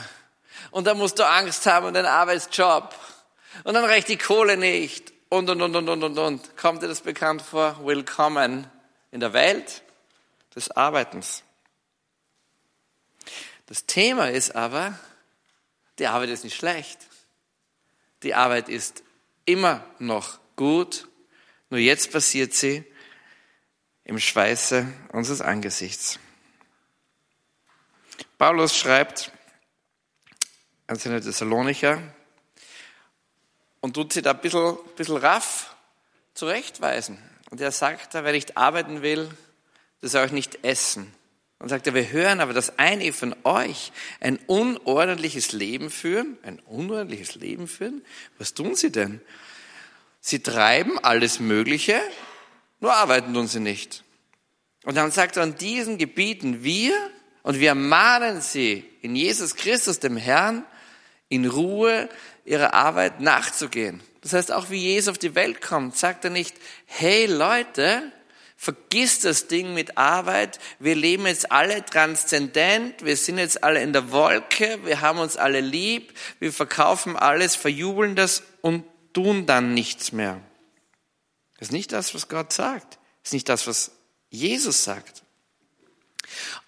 und 0.72 0.86
da 0.86 0.94
musst 0.94 1.20
du 1.20 1.28
Angst 1.28 1.65
haben 1.65 1.88
um 1.88 1.94
deinen 1.94 2.06
Arbeitsjob 2.06 2.94
und 3.63 3.74
dann 3.74 3.86
reicht 3.86 4.10
die 4.10 4.17
Kohle 4.17 4.58
nicht 4.58 5.11
und 5.32 5.50
und 5.50 5.62
und 5.62 5.76
und 5.78 5.88
und 5.88 6.04
und 6.04 6.17
und. 6.17 6.58
Kommt 6.58 6.84
dir 6.84 6.89
das 6.89 7.00
bekannt 7.00 7.41
vor? 7.41 7.86
Willkommen 7.86 8.67
in 9.12 9.22
der 9.22 9.32
Welt 9.32 9.82
des 10.54 10.70
Arbeitens. 10.72 11.44
Das 13.67 13.86
Thema 13.86 14.30
ist 14.30 14.54
aber, 14.58 15.00
die 16.00 16.08
Arbeit 16.08 16.30
ist 16.30 16.44
nicht 16.44 16.58
schlecht. 16.58 17.08
Die 18.24 18.36
Arbeit 18.36 18.67
ist 18.67 19.04
immer 19.46 19.86
noch 20.00 20.38
gut. 20.58 21.08
Nur 21.70 21.80
jetzt 21.80 22.12
passiert 22.12 22.54
sie 22.54 22.84
im 24.04 24.20
Schweiße 24.20 24.86
unseres 25.13 25.39
Angesichts. 25.39 26.20
Paulus 28.38 28.76
schreibt 28.76 29.32
an 30.88 30.98
seine 30.98 31.22
Thessalonicher 31.22 32.02
und 33.82 33.94
tut 33.94 34.13
sie 34.13 34.22
da 34.22 34.32
ein 34.32 34.41
bisschen, 34.41 34.78
bisschen 34.96 35.17
raff 35.17 35.76
zurechtweisen. 36.34 37.17
Und 37.50 37.60
er 37.60 37.72
sagt 37.72 38.13
wer 38.13 38.32
nicht 38.32 38.58
arbeiten 38.58 39.02
will, 39.02 39.30
der 40.02 40.10
soll 40.10 40.26
auch 40.26 40.32
nicht 40.32 40.63
essen. 40.63 41.13
Und 41.60 41.70
sagt 41.70 41.86
er, 41.86 41.94
wir 41.94 42.10
hören 42.10 42.39
aber, 42.39 42.54
dass 42.54 42.80
einige 42.80 43.13
von 43.13 43.36
euch 43.44 43.91
ein 44.20 44.39
unordentliches 44.48 45.52
Leben 45.52 45.91
führen. 45.91 46.38
Ein 46.41 46.60
unordentliches 46.60 47.36
Leben 47.36 47.67
führen? 47.67 48.04
Was 48.39 48.56
tun 48.56 48.74
sie 48.76 48.91
denn? 48.91 49.22
Sie 50.22 50.41
treiben 50.41 50.98
alles 51.00 51.39
Mögliche, 51.39 52.02
nur 52.80 52.94
arbeiten 52.94 53.34
tun 53.34 53.48
sie 53.48 53.60
nicht. 53.60 54.04
Und 54.84 54.98
dann 54.98 55.12
sagt 55.12 55.38
er, 55.38 55.44
an 55.44 55.56
diesen 55.56 55.98
Gebieten 55.98 56.63
wir, 56.63 56.96
und 57.44 57.60
wir 57.60 57.76
mahnen 57.76 58.41
sie 58.41 58.86
in 59.02 59.15
Jesus 59.15 59.56
Christus, 59.56 60.00
dem 60.00 60.17
Herrn, 60.17 60.63
in 61.32 61.48
Ruhe 61.48 62.10
ihrer 62.46 62.74
Arbeit 62.74 63.22
nachzugehen. 63.22 64.02
Das 64.22 64.34
heißt, 64.34 64.52
auch 64.52 64.70
wie 64.70 64.78
Jesus 64.78 65.10
auf 65.10 65.17
die 65.17 65.34
Welt 65.34 65.62
kommt, 65.62 65.98
sagt 65.98 66.26
er 66.26 66.30
nicht, 66.30 66.56
hey 66.86 67.26
Leute, 67.26 68.12
Vergiss 68.63 69.22
das 69.22 69.48
Ding 69.48 69.74
mit 69.74 69.98
Arbeit. 69.98 70.60
Wir 70.78 70.94
leben 70.94 71.26
jetzt 71.26 71.52
alle 71.52 71.84
transzendent. 71.84 73.04
Wir 73.04 73.17
sind 73.17 73.39
jetzt 73.39 73.63
alle 73.63 73.82
in 73.82 73.91
der 73.91 74.12
Wolke. 74.12 74.86
Wir 74.86 75.02
haben 75.02 75.17
uns 75.17 75.36
alle 75.36 75.62
lieb. 75.62 76.13
Wir 76.38 76.54
verkaufen 76.54 77.17
alles, 77.17 77.56
verjubeln 77.56 78.15
das 78.15 78.44
und 78.62 78.86
tun 79.13 79.48
dann 79.48 79.74
nichts 79.74 80.12
mehr. 80.12 80.39
Das 81.58 81.70
ist 81.70 81.72
nicht 81.72 81.91
das, 81.91 82.13
was 82.13 82.28
Gott 82.28 82.54
sagt. 82.54 83.00
Das 83.24 83.30
ist 83.30 83.34
nicht 83.34 83.50
das, 83.50 83.65
was 83.65 83.94
Jesus 84.30 84.84
sagt. 84.84 85.24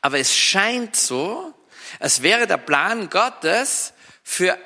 Aber 0.01 0.17
es 0.17 0.35
scheint 0.35 0.95
so, 0.95 1.53
als 1.99 2.23
wäre 2.23 2.47
der 2.47 2.57
Plan 2.57 3.11
Gottes 3.11 3.92
für 4.23 4.57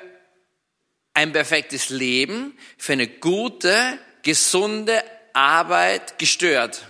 ein 1.14 1.32
perfektes 1.32 1.90
Leben, 1.90 2.56
für 2.76 2.92
eine 2.92 3.08
gute, 3.08 3.98
gesunde 4.22 5.02
Arbeit 5.32 6.18
gestört 6.18 6.86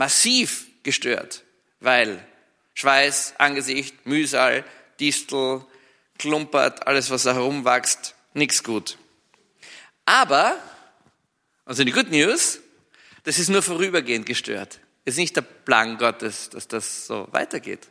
massiv 0.00 0.66
gestört, 0.82 1.44
weil 1.80 2.24
Schweiß, 2.72 3.34
Angesicht, 3.36 4.06
Mühsal, 4.06 4.64
Distel, 4.98 5.62
Klumpert, 6.18 6.86
alles 6.86 7.10
was 7.10 7.24
da 7.24 7.34
herumwächst, 7.34 8.14
nichts 8.32 8.64
gut. 8.64 8.96
Aber, 10.06 10.58
also 11.66 11.84
die 11.84 11.92
Good 11.92 12.10
News, 12.10 12.60
das 13.24 13.38
ist 13.38 13.50
nur 13.50 13.62
vorübergehend 13.62 14.24
gestört. 14.24 14.80
Es 15.04 15.14
ist 15.14 15.18
nicht 15.18 15.36
der 15.36 15.42
Plan 15.42 15.98
Gottes, 15.98 16.48
dass 16.48 16.66
das 16.66 17.06
so 17.06 17.28
weitergeht. 17.30 17.88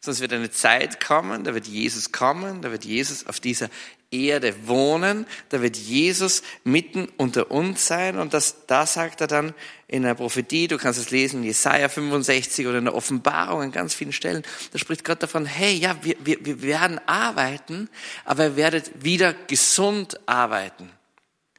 Sonst 0.00 0.20
wird 0.20 0.32
eine 0.32 0.50
Zeit 0.50 1.04
kommen, 1.04 1.44
da 1.44 1.54
wird 1.54 1.66
Jesus 1.66 2.12
kommen, 2.12 2.62
da 2.62 2.70
wird 2.70 2.84
Jesus 2.84 3.26
auf 3.26 3.40
dieser 3.40 3.70
Erde 4.10 4.54
wohnen, 4.66 5.26
da 5.48 5.62
wird 5.62 5.76
Jesus 5.76 6.42
mitten 6.62 7.08
unter 7.16 7.50
uns 7.50 7.86
sein 7.86 8.18
und 8.18 8.34
das, 8.34 8.66
da 8.66 8.86
sagt 8.86 9.20
er 9.20 9.26
dann 9.26 9.52
in 9.88 10.02
der 10.02 10.14
Prophetie, 10.14 10.68
du 10.68 10.78
kannst 10.78 11.00
es 11.00 11.10
lesen 11.10 11.40
in 11.40 11.44
Jesaja 11.44 11.88
65 11.88 12.66
oder 12.66 12.78
in 12.78 12.84
der 12.84 12.94
Offenbarung 12.94 13.62
an 13.62 13.72
ganz 13.72 13.94
vielen 13.94 14.12
Stellen, 14.12 14.44
da 14.72 14.78
spricht 14.78 15.04
Gott 15.04 15.22
davon, 15.22 15.44
hey, 15.44 15.74
ja, 15.74 15.96
wir, 16.02 16.16
wir, 16.20 16.44
wir 16.44 16.62
werden 16.62 17.00
arbeiten, 17.06 17.88
aber 18.24 18.44
ihr 18.44 18.56
werdet 18.56 19.02
wieder 19.02 19.34
gesund 19.48 20.20
arbeiten. 20.26 20.90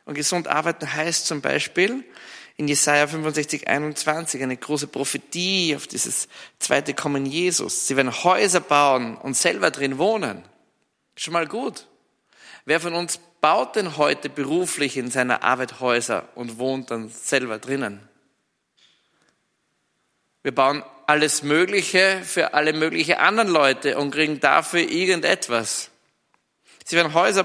Und 0.05 0.13
gesund 0.13 0.47
arbeiten 0.47 0.91
heißt 0.93 1.27
zum 1.27 1.41
Beispiel, 1.41 2.05
in 2.57 2.67
Jesaja 2.67 3.07
65, 3.07 3.67
21 3.67 4.41
eine 4.41 4.57
große 4.57 4.87
Prophetie 4.87 5.75
auf 5.75 5.85
dieses 5.85 6.27
zweite 6.57 6.95
Kommen 6.95 7.27
Jesus. 7.27 7.87
Sie 7.87 7.95
werden 7.95 8.23
Häuser 8.23 8.59
bauen 8.59 9.15
und 9.15 9.37
selber 9.37 9.69
drin 9.69 9.99
wohnen. 9.99 10.43
Schon 11.15 11.33
mal 11.33 11.47
gut. 11.47 11.85
Wer 12.65 12.79
von 12.79 12.95
uns 12.95 13.19
baut 13.41 13.75
denn 13.75 13.97
heute 13.97 14.29
beruflich 14.29 14.97
in 14.97 15.11
seiner 15.11 15.43
Arbeit 15.43 15.79
Häuser 15.79 16.27
und 16.33 16.57
wohnt 16.57 16.89
dann 16.89 17.09
selber 17.09 17.59
drinnen? 17.59 18.01
Wir 20.41 20.53
bauen 20.53 20.83
alles 21.05 21.43
Mögliche 21.43 22.21
für 22.23 22.53
alle 22.55 22.73
möglichen 22.73 23.15
anderen 23.15 23.49
Leute 23.49 23.97
und 23.97 24.11
kriegen 24.11 24.39
dafür 24.39 24.81
irgendetwas. 24.81 25.91
Sie 26.85 26.95
werden 26.95 27.13
Häuser 27.13 27.43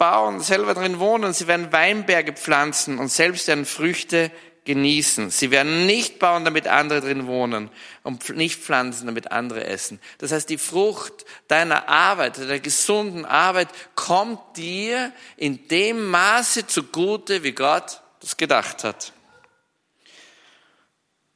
bauen, 0.00 0.40
selber 0.40 0.72
drin 0.72 0.98
wohnen, 0.98 1.34
sie 1.34 1.46
werden 1.46 1.72
Weinberge 1.72 2.32
pflanzen 2.32 2.98
und 2.98 3.08
selbst 3.08 3.46
deren 3.46 3.66
Früchte 3.66 4.32
genießen. 4.64 5.30
Sie 5.30 5.50
werden 5.50 5.84
nicht 5.84 6.18
bauen, 6.18 6.46
damit 6.46 6.66
andere 6.66 7.02
drin 7.02 7.26
wohnen 7.26 7.70
und 8.02 8.26
nicht 8.30 8.62
pflanzen, 8.62 9.06
damit 9.06 9.30
andere 9.30 9.66
essen. 9.66 10.00
Das 10.16 10.32
heißt, 10.32 10.48
die 10.48 10.56
Frucht 10.56 11.26
deiner 11.48 11.88
Arbeit, 11.90 12.38
der 12.38 12.60
gesunden 12.60 13.26
Arbeit 13.26 13.68
kommt 13.94 14.56
dir 14.56 15.12
in 15.36 15.68
dem 15.68 16.06
Maße 16.06 16.66
zugute, 16.66 17.42
wie 17.42 17.52
Gott 17.52 18.00
das 18.20 18.38
gedacht 18.38 18.84
hat. 18.84 19.12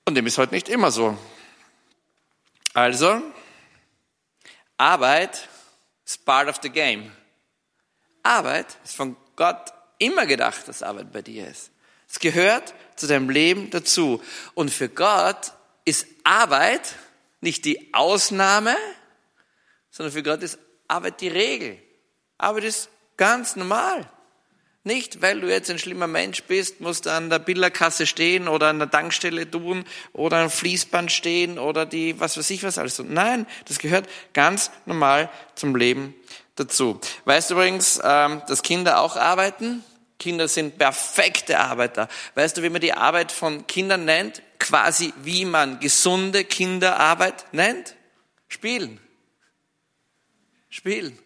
Und 0.06 0.14
dem 0.14 0.26
ist 0.26 0.38
heute 0.38 0.54
nicht 0.54 0.70
immer 0.70 0.90
so. 0.90 1.18
Also, 2.72 3.20
Arbeit 4.78 5.48
ist 6.06 6.24
part 6.24 6.48
of 6.48 6.60
the 6.62 6.70
game. 6.70 7.12
Arbeit 8.24 8.66
ist 8.82 8.96
von 8.96 9.16
Gott 9.36 9.72
immer 9.98 10.26
gedacht, 10.26 10.66
dass 10.66 10.82
Arbeit 10.82 11.12
bei 11.12 11.22
dir 11.22 11.46
ist. 11.46 11.70
Es 12.08 12.18
gehört 12.18 12.74
zu 12.96 13.06
deinem 13.06 13.30
Leben 13.30 13.70
dazu. 13.70 14.22
Und 14.54 14.70
für 14.70 14.88
Gott 14.88 15.52
ist 15.84 16.06
Arbeit 16.24 16.96
nicht 17.40 17.64
die 17.64 17.92
Ausnahme, 17.92 18.76
sondern 19.90 20.12
für 20.12 20.22
Gott 20.22 20.42
ist 20.42 20.58
Arbeit 20.88 21.20
die 21.20 21.28
Regel. 21.28 21.78
Arbeit 22.38 22.64
ist 22.64 22.88
ganz 23.16 23.56
normal. 23.56 24.08
Nicht, 24.86 25.22
weil 25.22 25.40
du 25.40 25.48
jetzt 25.48 25.70
ein 25.70 25.78
schlimmer 25.78 26.06
Mensch 26.06 26.42
bist, 26.42 26.80
musst 26.80 27.06
du 27.06 27.10
an 27.10 27.30
der 27.30 27.38
Billerkasse 27.38 28.06
stehen 28.06 28.48
oder 28.48 28.68
an 28.68 28.78
der 28.78 28.90
Tankstelle 28.90 29.50
tun 29.50 29.84
oder 30.12 30.38
am 30.38 30.50
Fließband 30.50 31.10
stehen 31.10 31.58
oder 31.58 31.86
die, 31.86 32.20
was 32.20 32.36
weiß 32.36 32.50
ich 32.50 32.62
was 32.64 32.76
alles. 32.76 32.98
Nein, 32.98 33.46
das 33.66 33.78
gehört 33.78 34.08
ganz 34.34 34.70
normal 34.84 35.30
zum 35.54 35.74
Leben 35.74 36.14
dazu. 36.56 37.00
Weißt 37.24 37.50
du 37.50 37.54
übrigens, 37.54 38.00
ähm, 38.02 38.42
dass 38.48 38.62
Kinder 38.62 39.00
auch 39.00 39.16
arbeiten? 39.16 39.84
Kinder 40.18 40.48
sind 40.48 40.78
perfekte 40.78 41.58
Arbeiter. 41.58 42.08
Weißt 42.34 42.56
du, 42.56 42.62
wie 42.62 42.70
man 42.70 42.80
die 42.80 42.92
Arbeit 42.92 43.32
von 43.32 43.66
Kindern 43.66 44.04
nennt? 44.04 44.42
Quasi 44.58 45.12
wie 45.22 45.44
man 45.44 45.80
gesunde 45.80 46.44
Kinderarbeit 46.44 47.46
nennt? 47.52 47.96
Spielen. 48.48 49.00
Spielen. 50.70 51.18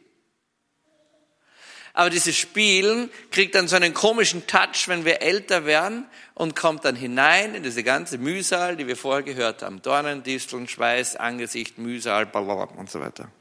Aber 1.92 2.10
dieses 2.10 2.36
Spielen 2.36 3.10
kriegt 3.32 3.54
dann 3.56 3.66
so 3.66 3.74
einen 3.74 3.92
komischen 3.92 4.46
Touch, 4.46 4.86
wenn 4.86 5.04
wir 5.04 5.20
älter 5.20 5.64
werden 5.64 6.06
und 6.34 6.54
kommt 6.54 6.84
dann 6.84 6.94
hinein 6.94 7.56
in 7.56 7.64
diese 7.64 7.82
ganze 7.82 8.18
Mühsal, 8.18 8.76
die 8.76 8.86
wir 8.86 8.96
vorher 8.96 9.24
gehört 9.24 9.62
haben. 9.62 9.82
Dornen, 9.82 10.22
Disteln, 10.22 10.68
Schweiß, 10.68 11.16
Angesicht, 11.16 11.76
Mühsal, 11.76 12.26
blablabla 12.26 12.78
und 12.78 12.88
so 12.88 13.00
weiter. 13.00 13.32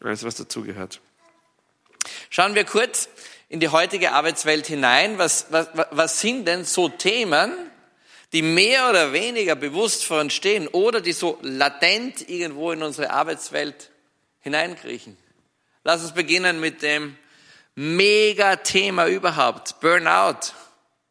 Alles, 0.00 0.24
was 0.24 0.36
dazugehört. 0.36 1.00
Schauen 2.30 2.54
wir 2.54 2.64
kurz 2.64 3.08
in 3.48 3.60
die 3.60 3.68
heutige 3.68 4.10
Arbeitswelt 4.12 4.66
hinein. 4.66 5.18
Was, 5.18 5.46
was, 5.50 5.68
was 5.90 6.20
sind 6.20 6.46
denn 6.46 6.64
so 6.64 6.88
Themen, 6.88 7.52
die 8.32 8.42
mehr 8.42 8.90
oder 8.90 9.12
weniger 9.12 9.54
bewusst 9.54 10.04
vor 10.04 10.18
uns 10.20 10.34
stehen 10.34 10.66
oder 10.68 11.00
die 11.00 11.12
so 11.12 11.38
latent 11.42 12.28
irgendwo 12.28 12.72
in 12.72 12.82
unsere 12.82 13.10
Arbeitswelt 13.10 13.90
hineinkriechen? 14.40 15.16
Lass 15.84 16.02
uns 16.02 16.12
beginnen 16.12 16.58
mit 16.60 16.82
dem 16.82 17.16
Mega-Thema 17.76 19.06
überhaupt, 19.06 19.78
Burnout. 19.80 20.52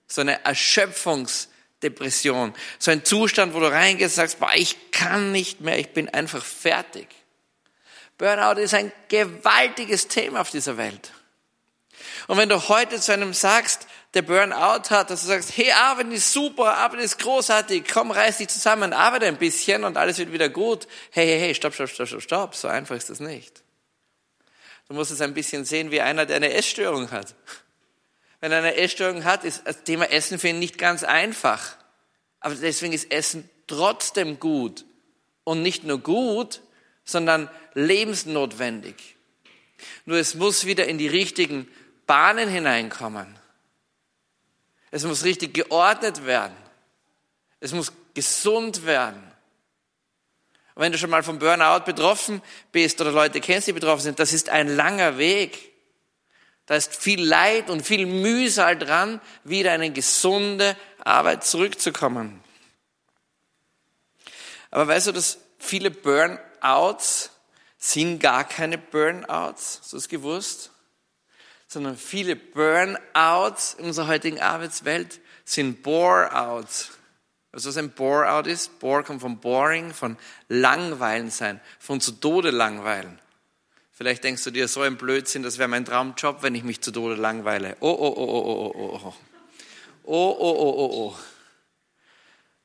So 0.08 0.22
eine 0.22 0.44
Erschöpfungsdepression. 0.44 2.54
So 2.80 2.92
ein 2.92 3.06
Zustand, 3.06 3.54
wo 3.54 3.62
du 3.62 3.72
reingehst 3.72 4.18
und 4.18 4.22
sagst, 4.22 4.40
boah, 4.40 4.52
ich 4.54 4.92
kann 4.92 5.32
nicht 5.32 5.62
mehr, 5.62 5.80
ich 5.80 5.94
bin 5.94 6.10
einfach 6.10 6.44
fertig. 6.44 7.08
Burnout 8.18 8.60
ist 8.62 8.74
ein 8.74 8.92
gewaltiges 9.10 10.08
Thema 10.08 10.42
auf 10.42 10.52
dieser 10.52 10.78
Welt. 10.78 11.12
Und 12.28 12.38
wenn 12.38 12.50
du 12.50 12.70
heute 12.70 13.00
zu 13.00 13.12
einem 13.12 13.34
sagst, 13.34 13.88
der 14.14 14.22
Burnout 14.22 14.90
hat, 14.90 15.10
dass 15.10 15.22
du 15.22 15.28
sagst, 15.28 15.58
hey, 15.58 15.72
Arbeit 15.72 16.08
ist 16.08 16.32
super, 16.32 16.78
Arbeit 16.78 17.02
ist 17.02 17.20
großartig, 17.20 17.84
komm, 17.92 18.12
reiß 18.12 18.38
dich 18.38 18.48
zusammen, 18.48 18.94
arbeite 18.94 19.26
ein 19.28 19.38
bisschen 19.38 19.84
und 19.84 19.98
alles 19.98 20.18
wird 20.18 20.32
wieder 20.32 20.48
gut. 20.48 20.88
Hey, 21.12 21.28
hey, 21.28 21.40
hey, 21.40 21.56
stopp, 21.56 21.74
stopp, 21.74 21.90
stopp, 21.90 22.08
stopp, 22.08 22.22
stopp, 22.22 22.56
so 22.56 22.68
einfach 22.70 22.96
ist 22.96 23.10
das 23.10 23.20
nicht. 23.20 23.64
Du 24.88 24.94
musst 24.94 25.12
es 25.12 25.22
ein 25.22 25.34
bisschen 25.34 25.66
sehen 25.66 25.92
wie 25.92 26.00
einer, 26.00 26.26
der 26.26 26.38
eine 26.38 26.54
Essstörung 26.54 27.12
hat. 27.12 27.36
Wenn 28.40 28.52
er 28.52 28.60
eine 28.60 28.76
Essstörung 28.76 29.26
hat, 29.26 29.44
ist 29.44 29.64
das 29.66 29.84
Thema 29.84 30.06
Essen 30.12 30.40
für 30.40 30.50
ihn 30.50 30.60
nicht 30.60 30.78
ganz 30.78 31.04
einfach. 31.04 31.76
Aber 32.40 32.56
deswegen 32.56 32.94
ist 32.94 33.12
Essen 33.12 33.50
trotzdem 33.68 34.40
gut. 34.40 34.86
Und 35.44 35.62
nicht 35.62 35.84
nur 35.84 36.00
gut, 36.00 36.62
sondern 37.06 37.50
lebensnotwendig. 37.74 39.16
Nur 40.06 40.18
es 40.18 40.36
muss 40.36 40.66
wieder 40.66 40.88
in 40.88 40.98
die 40.98 41.08
richtigen 41.08 41.68
Bahnen 42.08 42.50
hineinkommen. 42.50 43.28
Es 44.92 45.04
muss 45.04 45.24
richtig 45.24 45.54
geordnet 45.54 46.26
werden. 46.26 46.56
Es 47.60 47.74
muss 47.74 47.92
gesund 48.14 48.86
werden. 48.86 49.22
Und 50.74 50.82
wenn 50.82 50.92
du 50.92 50.98
schon 50.98 51.10
mal 51.10 51.24
vom 51.24 51.40
Burnout 51.40 51.86
betroffen 51.86 52.42
bist 52.72 53.00
oder 53.00 53.12
Leute 53.12 53.40
kennst, 53.40 53.68
die 53.68 53.74
betroffen 53.74 54.02
sind, 54.02 54.20
das 54.20 54.34
ist 54.34 54.50
ein 54.50 54.76
langer 54.76 55.18
Weg. 55.18 55.72
Da 56.66 56.76
ist 56.76 56.96
viel 56.96 57.24
Leid 57.24 57.70
und 57.70 57.86
viel 57.86 58.06
Mühsal 58.06 58.78
dran, 58.78 59.22
wieder 59.44 59.74
in 59.76 59.82
eine 59.82 59.94
gesunde 59.94 60.76
Arbeit 61.04 61.46
zurückzukommen. 61.46 62.42
Aber 64.72 64.88
weißt 64.88 65.08
du, 65.08 65.12
dass 65.12 65.38
viele 65.60 65.92
Burnouts 66.66 67.30
sind 67.78 68.20
gar 68.20 68.44
keine 68.44 68.80
Burnouts? 68.80 69.80
Hast 69.82 69.94
du 69.94 69.98
es 69.98 70.10
gewusst? 70.10 70.72
Sondern 71.68 71.96
viele 71.96 72.36
Burnouts 72.36 73.76
in 73.76 73.86
unserer 73.86 74.08
heutigen 74.08 74.40
Arbeitswelt 74.40 75.20
sind 75.44 75.84
Boreouts. 75.84 76.92
Also 77.52 77.70
was 77.70 77.78
ein 77.78 77.92
Bore-out 77.92 78.48
ist, 78.48 78.80
Bore 78.80 79.04
kommt 79.04 79.22
von 79.22 79.40
boring, 79.40 79.94
von 79.94 80.18
langweilen 80.50 81.30
sein, 81.30 81.62
von 81.80 82.02
zu 82.02 82.14
Tode 82.14 82.50
langweilen. 82.50 83.18
Vielleicht 83.94 84.26
denkst 84.26 84.44
du 84.44 84.52
dir, 84.52 84.68
so 84.68 84.82
ein 84.82 84.98
Blödsinn, 84.98 85.44
das 85.44 85.58
wäre 85.58 85.70
mein 85.70 85.86
Traumjob, 85.86 86.44
wenn 86.44 86.54
ich 86.56 86.64
mich 86.64 86.82
zu 86.82 86.92
Tode 86.92 87.16
langweile. 87.16 87.78
Oh, 87.80 87.96
oh, 87.98 88.14
oh, 88.18 88.26
oh, 88.28 88.56
oh, 88.58 88.74
oh, 88.76 89.02
oh. 89.06 89.14
Oh, 90.04 90.38
oh, 90.38 90.56
oh, 90.58 90.76
oh, 90.78 91.14
oh. 91.14 91.20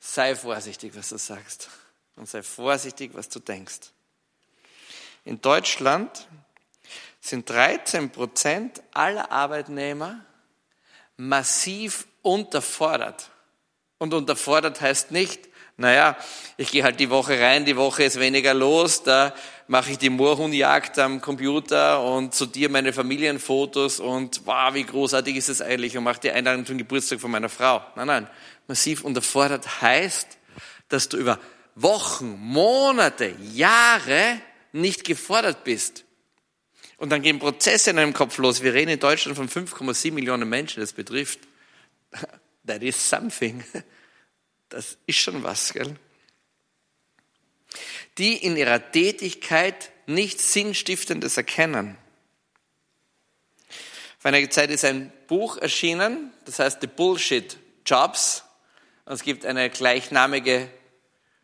Sei 0.01 0.35
vorsichtig, 0.35 0.97
was 0.97 1.11
du 1.11 1.19
sagst. 1.19 1.69
Und 2.21 2.29
sei 2.29 2.43
vorsichtig, 2.43 3.13
was 3.15 3.31
du 3.31 3.39
denkst. 3.39 3.79
In 5.25 5.41
Deutschland 5.41 6.29
sind 7.19 7.49
13 7.49 8.11
Prozent 8.11 8.83
aller 8.93 9.33
Arbeitnehmer 9.33 10.23
massiv 11.17 12.07
unterfordert. 12.21 13.31
Und 13.97 14.13
unterfordert 14.13 14.83
heißt 14.83 15.13
nicht, 15.13 15.49
naja, 15.79 16.15
ich 16.59 16.71
gehe 16.71 16.85
halt 16.85 17.01
die 17.01 17.09
Woche 17.09 17.41
rein, 17.41 17.65
die 17.65 17.79
Woche 17.79 18.05
ist 18.05 18.21
weniger 18.21 18.53
los, 18.53 19.03
da 19.03 19.35
mache 19.67 19.93
ich 19.93 19.97
die 19.97 20.11
Moorhuhnjagd 20.11 20.99
am 20.99 21.23
Computer 21.23 22.05
und 22.05 22.35
sortiere 22.35 22.71
meine 22.71 22.93
Familienfotos 22.93 23.99
und 23.99 24.43
wow, 24.45 24.75
wie 24.75 24.85
großartig 24.85 25.37
ist 25.37 25.49
es 25.49 25.63
eigentlich 25.63 25.97
und 25.97 26.05
mache 26.05 26.21
die 26.21 26.31
Einladung 26.31 26.67
zum 26.67 26.77
Geburtstag 26.77 27.19
von 27.19 27.31
meiner 27.31 27.49
Frau. 27.49 27.83
Nein, 27.97 28.07
nein, 28.07 28.31
massiv 28.69 29.05
unterfordert 29.05 29.81
heißt, 29.81 30.37
dass 30.91 31.09
du 31.09 31.17
über 31.17 31.39
Wochen, 31.83 32.39
Monate, 32.39 33.35
Jahre 33.53 34.41
nicht 34.73 35.05
gefordert 35.05 35.65
bist. 35.65 36.05
Und 36.97 37.11
dann 37.11 37.23
gehen 37.23 37.39
Prozesse 37.39 37.91
in 37.91 37.97
deinem 37.97 38.13
Kopf 38.13 38.37
los. 38.39 38.63
Wir 38.63 38.75
reden 38.75 38.91
in 38.91 39.01
Deutschland 39.01 39.37
von 39.37 39.49
5,7 39.49 40.13
Millionen 40.13 40.49
Menschen, 40.49 40.81
das 40.81 40.93
betrifft 40.93 41.41
that 42.67 42.83
is 42.83 42.97
something. 42.97 43.65
Das 44.69 44.99
ist 45.07 45.19
schon 45.19 45.43
was, 45.43 45.73
gell? 45.73 45.97
Die 48.19 48.37
in 48.37 48.57
ihrer 48.57 48.93
Tätigkeit 48.93 49.91
nichts 50.07 50.53
Sinnstiftendes 50.53 51.37
erkennen. 51.37 51.97
Vor 54.19 54.29
einiger 54.29 54.51
Zeit 54.51 54.71
ist 54.71 54.85
ein 54.85 55.13
Buch 55.27 55.57
erschienen, 55.57 56.33
das 56.45 56.59
heißt 56.59 56.83
The 56.83 56.87
Bullshit 56.87 57.57
Jobs. 57.87 58.45
Und 59.07 59.15
es 59.15 59.23
gibt 59.23 59.47
eine 59.47 59.71
gleichnamige 59.71 60.71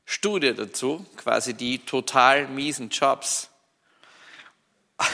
Studie 0.07 0.55
dazu, 0.55 1.05
quasi 1.17 1.53
die 1.53 1.81
total 1.81 2.47
miesen 2.47 2.91
Jobs. 2.91 3.51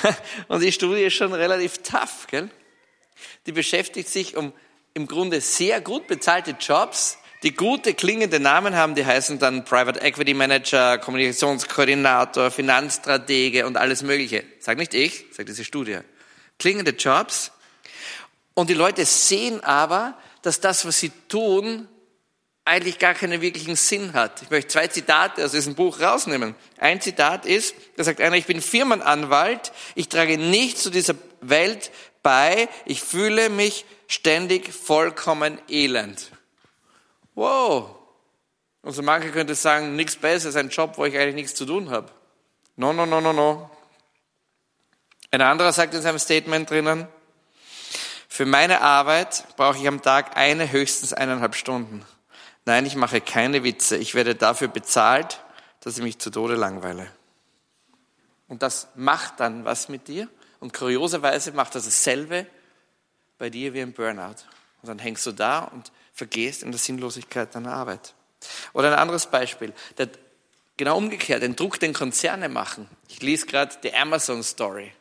Und 0.49 0.61
die 0.61 0.71
Studie 0.71 1.05
ist 1.05 1.15
schon 1.15 1.33
relativ 1.33 1.79
tough, 1.79 2.27
gell? 2.31 2.51
Die 3.47 3.53
beschäftigt 3.53 4.09
sich 4.09 4.37
um 4.37 4.53
im 4.95 5.07
Grunde 5.07 5.41
sehr 5.41 5.81
gut 5.81 6.07
bezahlte 6.07 6.53
Jobs, 6.61 7.17
die 7.43 7.55
gute 7.55 7.95
klingende 7.95 8.39
Namen 8.39 8.77
haben, 8.77 8.95
die 8.95 9.05
heißen 9.05 9.39
dann 9.39 9.65
Private 9.65 10.01
Equity 10.01 10.35
Manager, 10.35 10.99
Kommunikationskoordinator, 10.99 12.51
Finanzstratege 12.51 13.67
und 13.67 13.77
alles 13.79 14.03
Mögliche. 14.03 14.45
Sag 14.61 14.77
nicht 14.77 14.95
ich, 14.95 15.25
sagt 15.33 15.49
diese 15.49 15.65
Studie. 15.65 15.99
Klingende 16.59 16.93
Jobs. 16.93 17.51
Und 18.55 18.69
die 18.69 18.75
Leute 18.75 19.05
sehen 19.07 19.65
aber, 19.65 20.17
dass 20.43 20.61
das, 20.61 20.85
was 20.85 21.01
sie 21.01 21.11
tun, 21.29 21.89
eigentlich 22.65 22.99
gar 22.99 23.15
keinen 23.15 23.41
wirklichen 23.41 23.77
Sinn 23.77 24.13
hat. 24.13 24.43
Ich 24.43 24.51
möchte 24.51 24.69
zwei 24.69 24.87
Zitate 24.87 25.45
aus 25.45 25.53
diesem 25.53 25.75
Buch 25.75 26.01
rausnehmen. 26.01 26.55
Ein 26.79 27.01
Zitat 27.01 27.45
ist, 27.45 27.75
da 27.97 28.05
sagt 28.05 28.21
einer, 28.21 28.37
ich 28.37 28.47
bin 28.47 28.61
Firmenanwalt, 28.61 29.73
ich 29.95 30.09
trage 30.09 30.39
nichts 30.39 30.83
zu 30.83 30.91
dieser 30.91 31.15
Welt 31.41 31.91
bei, 32.23 32.69
ich 32.85 33.03
fühle 33.03 33.49
mich 33.49 33.85
ständig 34.07 34.73
vollkommen 34.73 35.61
elend. 35.69 36.31
Wow. 37.35 37.97
Und 38.83 38.93
so 38.93 39.03
manche 39.03 39.31
könnte 39.31 39.55
sagen, 39.55 39.97
nichts 39.97 40.17
besser 40.17 40.51
ist 40.51 40.57
ein 40.57 40.69
Job, 40.69 40.99
wo 40.99 41.05
ich 41.05 41.17
eigentlich 41.17 41.35
nichts 41.35 41.55
zu 41.55 41.67
tun 41.67 41.91
habe. 41.91 42.13
No, 42.77 42.93
no, 42.93 43.07
no, 43.07 43.21
no, 43.21 43.33
no. 43.33 43.71
Ein 45.31 45.41
anderer 45.41 45.73
sagt 45.73 45.95
in 45.95 46.03
seinem 46.03 46.19
Statement 46.19 46.71
drinnen, 46.71 47.09
für 48.29 48.47
meine 48.47 48.81
Arbeit 48.83 49.45
brauche 49.57 49.79
ich 49.79 49.89
am 49.89 50.01
Tag 50.01 50.37
eine, 50.37 50.71
höchstens 50.71 51.13
eineinhalb 51.13 51.55
Stunden. 51.55 52.05
Nein, 52.65 52.87
ich 52.87 52.95
mache 52.95 53.21
keine 53.21 53.65
Witze. 53.65 53.97
Ich 53.97 54.15
werde 54.15 54.35
dafür 54.35 54.69
bezahlt, 54.69 55.41
dass 55.81 55.97
ich 55.97 56.03
mich 56.03 56.19
zu 56.19 56.31
Tode 56.31 56.55
langweile. 56.55 57.11
Und 58.49 58.63
das 58.63 58.89
macht 58.95 59.41
dann 59.41 59.65
was 59.65 59.89
mit 59.89 60.09
dir. 60.09 60.29
Und 60.61 60.73
kurioserweise 60.73 61.53
macht 61.53 61.75
das 61.75 61.87
dasselbe 61.87 62.47
bei 63.39 63.51
dir 63.51 63.75
wie 63.75 63.81
ein 63.81 63.93
Burnout. 63.93 64.37
Und 64.83 64.89
dann 64.89 64.99
hängst 64.99 65.27
du 65.27 65.33
da 65.33 65.61
und 65.61 65.91
vergehst 66.13 66.63
in 66.63 66.71
der 66.71 66.79
Sinnlosigkeit 66.79 67.55
deiner 67.55 67.73
Arbeit. 67.73 68.15
Oder 68.73 68.93
ein 68.93 68.99
anderes 68.99 69.27
Beispiel, 69.27 69.73
der, 69.99 70.09
genau 70.77 70.97
umgekehrt, 70.99 71.43
den 71.43 71.57
Druck, 71.57 71.81
den 71.81 71.93
Konzerne 71.93 72.49
machen. 72.49 72.89
Ich 73.09 73.23
lese 73.23 73.47
gerade 73.47 73.75
die 73.83 73.95
Amazon 73.95 74.43
Story. 74.43 74.93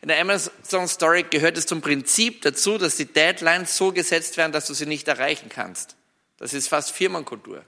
In 0.00 0.08
der 0.08 0.20
Amazon 0.20 0.88
Story 0.88 1.24
gehört 1.28 1.58
es 1.58 1.66
zum 1.66 1.82
Prinzip 1.82 2.40
dazu, 2.42 2.78
dass 2.78 2.96
die 2.96 3.04
Deadlines 3.04 3.76
so 3.76 3.92
gesetzt 3.92 4.36
werden, 4.38 4.52
dass 4.52 4.66
du 4.66 4.74
sie 4.74 4.86
nicht 4.86 5.06
erreichen 5.08 5.50
kannst. 5.50 5.96
Das 6.42 6.54
ist 6.54 6.66
fast 6.66 6.90
Firmenkultur. 6.90 7.64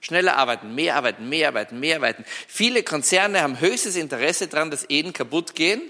Schneller 0.00 0.36
arbeiten, 0.36 0.74
mehr 0.76 0.94
arbeiten, 0.94 1.28
mehr 1.28 1.48
arbeiten, 1.48 1.80
mehr 1.80 1.96
arbeiten. 1.96 2.24
Viele 2.46 2.84
Konzerne 2.84 3.42
haben 3.42 3.58
höchstes 3.58 3.96
Interesse 3.96 4.46
daran, 4.46 4.70
dass 4.70 4.84
Ehen 4.84 5.12
kaputt 5.12 5.56
gehen 5.56 5.82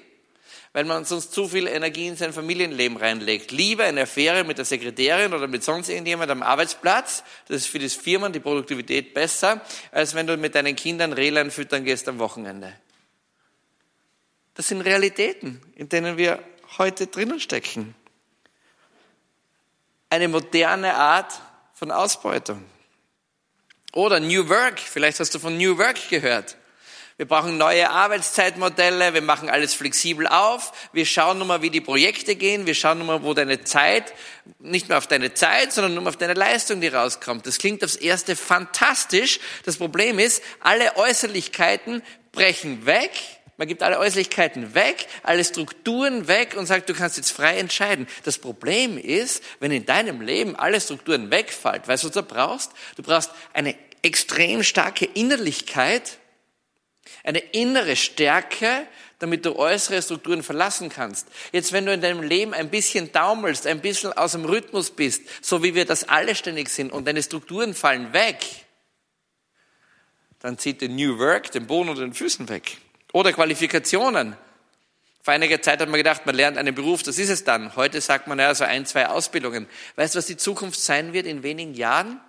weil 0.73 0.85
man 0.85 1.05
sonst 1.05 1.35
zu 1.35 1.49
viel 1.49 1.67
Energie 1.67 2.07
in 2.07 2.17
sein 2.17 2.33
Familienleben 2.33 2.97
reinlegt. 2.97 3.53
Lieber 3.53 3.85
eine 3.85 4.03
Affäre 4.03 4.43
mit 4.43 4.57
der 4.57 4.65
Sekretärin 4.65 5.35
oder 5.35 5.47
mit 5.47 5.63
sonst 5.63 5.91
irgendjemand 5.91 6.31
am 6.31 6.43
Arbeitsplatz, 6.43 7.25
das 7.49 7.59
ist 7.59 7.67
für 7.67 7.79
das 7.79 7.93
Firmen 7.93 8.33
die 8.33 8.41
Produktivität 8.41 9.13
besser, 9.13 9.61
als 9.91 10.15
wenn 10.15 10.27
du 10.27 10.39
mit 10.39 10.55
deinen 10.55 10.75
Kindern 10.75 11.13
Rehlein 11.13 11.51
füttern 11.51 11.85
gehst 11.85 12.09
am 12.09 12.19
Wochenende. 12.19 12.73
Das 14.55 14.69
sind 14.69 14.81
Realitäten, 14.81 15.61
in 15.75 15.91
denen 15.91 16.17
wir 16.17 16.43
heute 16.79 17.07
drinnen 17.07 17.39
stecken. 17.39 17.95
Eine 20.13 20.29
moderne 20.29 20.93
Art 20.93 21.41
von 21.73 21.91
Ausbeutung. 21.91 22.63
Oder 23.95 24.21
New 24.21 24.47
Work, 24.51 24.79
vielleicht 24.79 25.19
hast 25.21 25.35
du 25.35 25.39
von 25.39 25.57
New 25.57 25.79
Work 25.79 26.11
gehört. 26.11 26.59
Wir 27.17 27.27
brauchen 27.27 27.57
neue 27.57 27.89
Arbeitszeitmodelle. 27.89 29.15
Wir 29.15 29.23
machen 29.23 29.49
alles 29.49 29.73
flexibel 29.73 30.27
auf. 30.27 30.91
Wir 30.93 31.07
schauen 31.07 31.39
nur 31.39 31.47
mal, 31.47 31.63
wie 31.63 31.71
die 31.71 31.81
Projekte 31.81 32.37
gehen. 32.37 32.67
Wir 32.67 32.75
schauen 32.75 32.99
nur 32.99 33.07
mal, 33.07 33.23
wo 33.23 33.33
deine 33.33 33.65
Zeit, 33.65 34.13
nicht 34.59 34.91
nur 34.91 34.99
auf 34.99 35.07
deine 35.07 35.33
Zeit, 35.33 35.73
sondern 35.73 35.95
nur 35.95 36.07
auf 36.07 36.19
deine 36.19 36.35
Leistung, 36.35 36.83
die 36.83 36.89
rauskommt. 36.89 37.47
Das 37.47 37.57
klingt 37.57 37.83
aufs 37.83 37.97
Erste 37.97 38.37
fantastisch. 38.37 39.41
Das 39.65 39.79
Problem 39.79 40.19
ist, 40.19 40.43
alle 40.61 40.95
Äußerlichkeiten 40.99 42.03
brechen 42.33 42.85
weg. 42.85 43.13
Man 43.57 43.69
gibt 43.69 43.83
alle 43.83 43.99
Äußerlichkeiten 43.99 44.75
weg, 44.75 45.07
alle 45.23 45.45
Strukturen 45.45 46.27
weg 46.27 46.57
und 46.57 46.67
sagt, 46.67 46.89
du 46.89 46.95
kannst 46.95 47.19
jetzt 47.19 47.31
frei 47.31 47.59
entscheiden. 47.59 48.09
Das 48.25 48.39
Problem 48.39 48.97
ist, 48.99 49.43
wenn 49.61 49.71
in 49.71 49.85
deinem 49.85 50.21
Leben 50.21 50.57
alle 50.57 50.81
Strukturen 50.81 51.31
wegfallen, 51.31 51.83
weißt 51.87 52.03
du, 52.03 52.09
was 52.09 52.15
du 52.15 52.23
brauchst? 52.23 52.73
Du 52.97 53.03
brauchst 53.03 53.31
eine 53.53 53.77
extrem 54.03 54.63
starke 54.63 55.05
Innerlichkeit, 55.05 56.19
eine 57.25 57.39
innere 57.39 57.97
Stärke, 57.97 58.87
damit 59.19 59.45
du 59.45 59.55
äußere 59.55 60.03
Strukturen 60.03 60.43
verlassen 60.43 60.89
kannst. 60.89 61.29
Jetzt, 61.53 61.73
wenn 61.73 61.87
du 61.87 61.93
in 61.93 62.01
deinem 62.01 62.23
Leben 62.23 62.55
ein 62.55 62.71
bisschen 62.71 63.13
taumelst, 63.13 63.69
ein 63.69 63.81
bisschen 63.81 64.13
aus 64.13 64.33
dem 64.33 64.45
Rhythmus 64.45 64.91
bist, 64.91 65.23
so 65.41 65.63
wie 65.63 65.77
wir 65.77 65.85
das 65.85 66.09
alle 66.09 66.35
ständig 66.35 66.69
sind 66.71 66.91
und 66.91 67.07
deine 67.07 67.23
Strukturen 67.23 67.75
fallen 67.75 68.13
weg, 68.13 68.45
dann 70.41 70.59
zieht 70.59 70.81
der 70.81 70.89
New 70.89 71.19
Work 71.19 71.53
den 71.53 71.69
Boden 71.69 71.91
unter 71.91 72.03
den 72.03 72.15
Füßen 72.15 72.49
weg. 72.49 72.79
Oder 73.13 73.33
Qualifikationen. 73.33 74.37
Vor 75.23 75.35
einiger 75.35 75.63
Zeit 75.63 75.81
hat 75.81 75.89
man 75.89 75.99
gedacht, 75.99 76.27
man 76.27 76.35
lernt 76.35 76.59
einen 76.59 76.75
Beruf, 76.75 77.03
das 77.03 77.19
ist 77.19 77.29
es 77.29 77.45
dann. 77.45 77.77
Heute 77.77 78.01
sagt 78.01 78.27
man 78.27 78.39
ja 78.39 78.55
so 78.55 78.65
ein, 78.65 78.87
zwei 78.87 79.07
Ausbildungen. 79.07 79.69
Weißt 79.95 80.15
du, 80.15 80.19
was 80.19 80.27
die 80.27 80.37
Zukunft 80.37 80.81
sein 80.81 81.13
wird 81.13 81.27
in 81.27 81.45
wenigen 81.45 81.75
Jahren? 81.75 82.21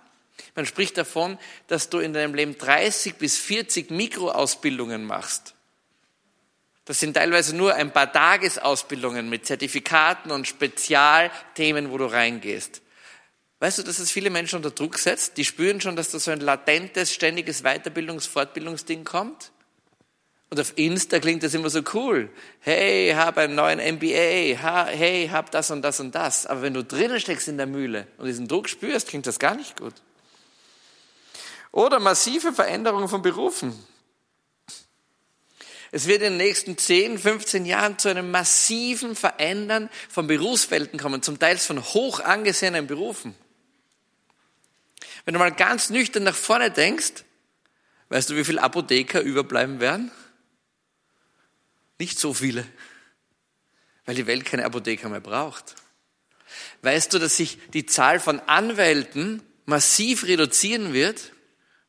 Man 0.54 0.66
spricht 0.66 0.96
davon, 0.96 1.38
dass 1.66 1.90
du 1.90 1.98
in 1.98 2.12
deinem 2.12 2.34
Leben 2.34 2.56
30 2.56 3.16
bis 3.16 3.36
40 3.36 3.90
Mikroausbildungen 3.90 5.04
machst. 5.04 5.54
Das 6.84 7.00
sind 7.00 7.14
teilweise 7.14 7.56
nur 7.56 7.74
ein 7.74 7.92
paar 7.92 8.12
Tagesausbildungen 8.12 9.28
mit 9.28 9.46
Zertifikaten 9.46 10.30
und 10.30 10.46
Spezialthemen, 10.46 11.90
wo 11.90 11.98
du 11.98 12.04
reingehst. 12.04 12.82
Weißt 13.58 13.78
du, 13.78 13.82
dass 13.82 13.98
es 13.98 14.10
viele 14.10 14.28
Menschen 14.28 14.56
unter 14.56 14.70
Druck 14.70 14.98
setzt? 14.98 15.38
Die 15.38 15.44
spüren 15.44 15.80
schon, 15.80 15.96
dass 15.96 16.10
da 16.10 16.18
so 16.18 16.30
ein 16.30 16.40
latentes, 16.40 17.14
ständiges 17.14 17.64
Weiterbildungs-, 17.64 18.28
Fortbildungsding 18.28 19.04
kommt. 19.04 19.50
Und 20.50 20.60
auf 20.60 20.72
Insta 20.76 21.18
klingt 21.18 21.42
das 21.42 21.54
immer 21.54 21.70
so 21.70 21.82
cool. 21.94 22.30
Hey, 22.60 23.12
hab 23.16 23.38
einen 23.38 23.54
neuen 23.54 23.78
MBA. 23.78 24.56
Hey, 24.86 25.28
hab 25.32 25.50
das 25.50 25.70
und 25.70 25.82
das 25.82 25.98
und 26.00 26.14
das. 26.14 26.46
Aber 26.46 26.62
wenn 26.62 26.74
du 26.74 26.84
drinnen 26.84 27.18
steckst 27.18 27.48
in 27.48 27.56
der 27.56 27.66
Mühle 27.66 28.06
und 28.18 28.26
diesen 28.26 28.46
Druck 28.46 28.68
spürst, 28.68 29.08
klingt 29.08 29.26
das 29.26 29.38
gar 29.38 29.56
nicht 29.56 29.76
gut. 29.76 29.94
Oder 31.72 31.98
massive 31.98 32.52
Veränderungen 32.52 33.08
von 33.08 33.22
Berufen. 33.22 33.76
Es 35.90 36.06
wird 36.06 36.22
in 36.22 36.32
den 36.32 36.36
nächsten 36.38 36.76
10, 36.76 37.18
15 37.18 37.66
Jahren 37.66 37.98
zu 37.98 38.08
einem 38.08 38.30
massiven 38.30 39.14
Verändern 39.14 39.88
von 40.08 40.26
Berufsfelden 40.26 40.98
kommen, 40.98 41.22
zum 41.22 41.38
Teil 41.38 41.56
von 41.56 41.82
hoch 41.82 42.20
angesehenen 42.20 42.86
Berufen. 42.86 43.34
Wenn 45.24 45.34
du 45.34 45.40
mal 45.40 45.52
ganz 45.52 45.90
nüchtern 45.90 46.24
nach 46.24 46.34
vorne 46.34 46.70
denkst, 46.70 47.24
weißt 48.08 48.30
du, 48.30 48.36
wie 48.36 48.44
viele 48.44 48.62
Apotheker 48.62 49.20
überbleiben 49.20 49.80
werden? 49.80 50.10
Nicht 51.98 52.18
so 52.18 52.34
viele, 52.34 52.66
weil 54.04 54.14
die 54.14 54.26
Welt 54.26 54.44
keine 54.44 54.64
Apotheker 54.64 55.08
mehr 55.08 55.20
braucht. 55.20 55.76
Weißt 56.82 57.12
du, 57.12 57.18
dass 57.18 57.36
sich 57.36 57.58
die 57.72 57.86
Zahl 57.86 58.20
von 58.20 58.40
Anwälten 58.40 59.42
massiv 59.64 60.24
reduzieren 60.24 60.92
wird? 60.92 61.32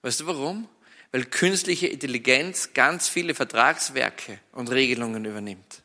Weißt 0.01 0.21
du 0.21 0.27
warum? 0.27 0.69
Weil 1.11 1.25
künstliche 1.25 1.87
Intelligenz 1.87 2.73
ganz 2.73 3.09
viele 3.09 3.33
Vertragswerke 3.33 4.39
und 4.51 4.69
Regelungen 4.71 5.25
übernimmt. 5.25 5.81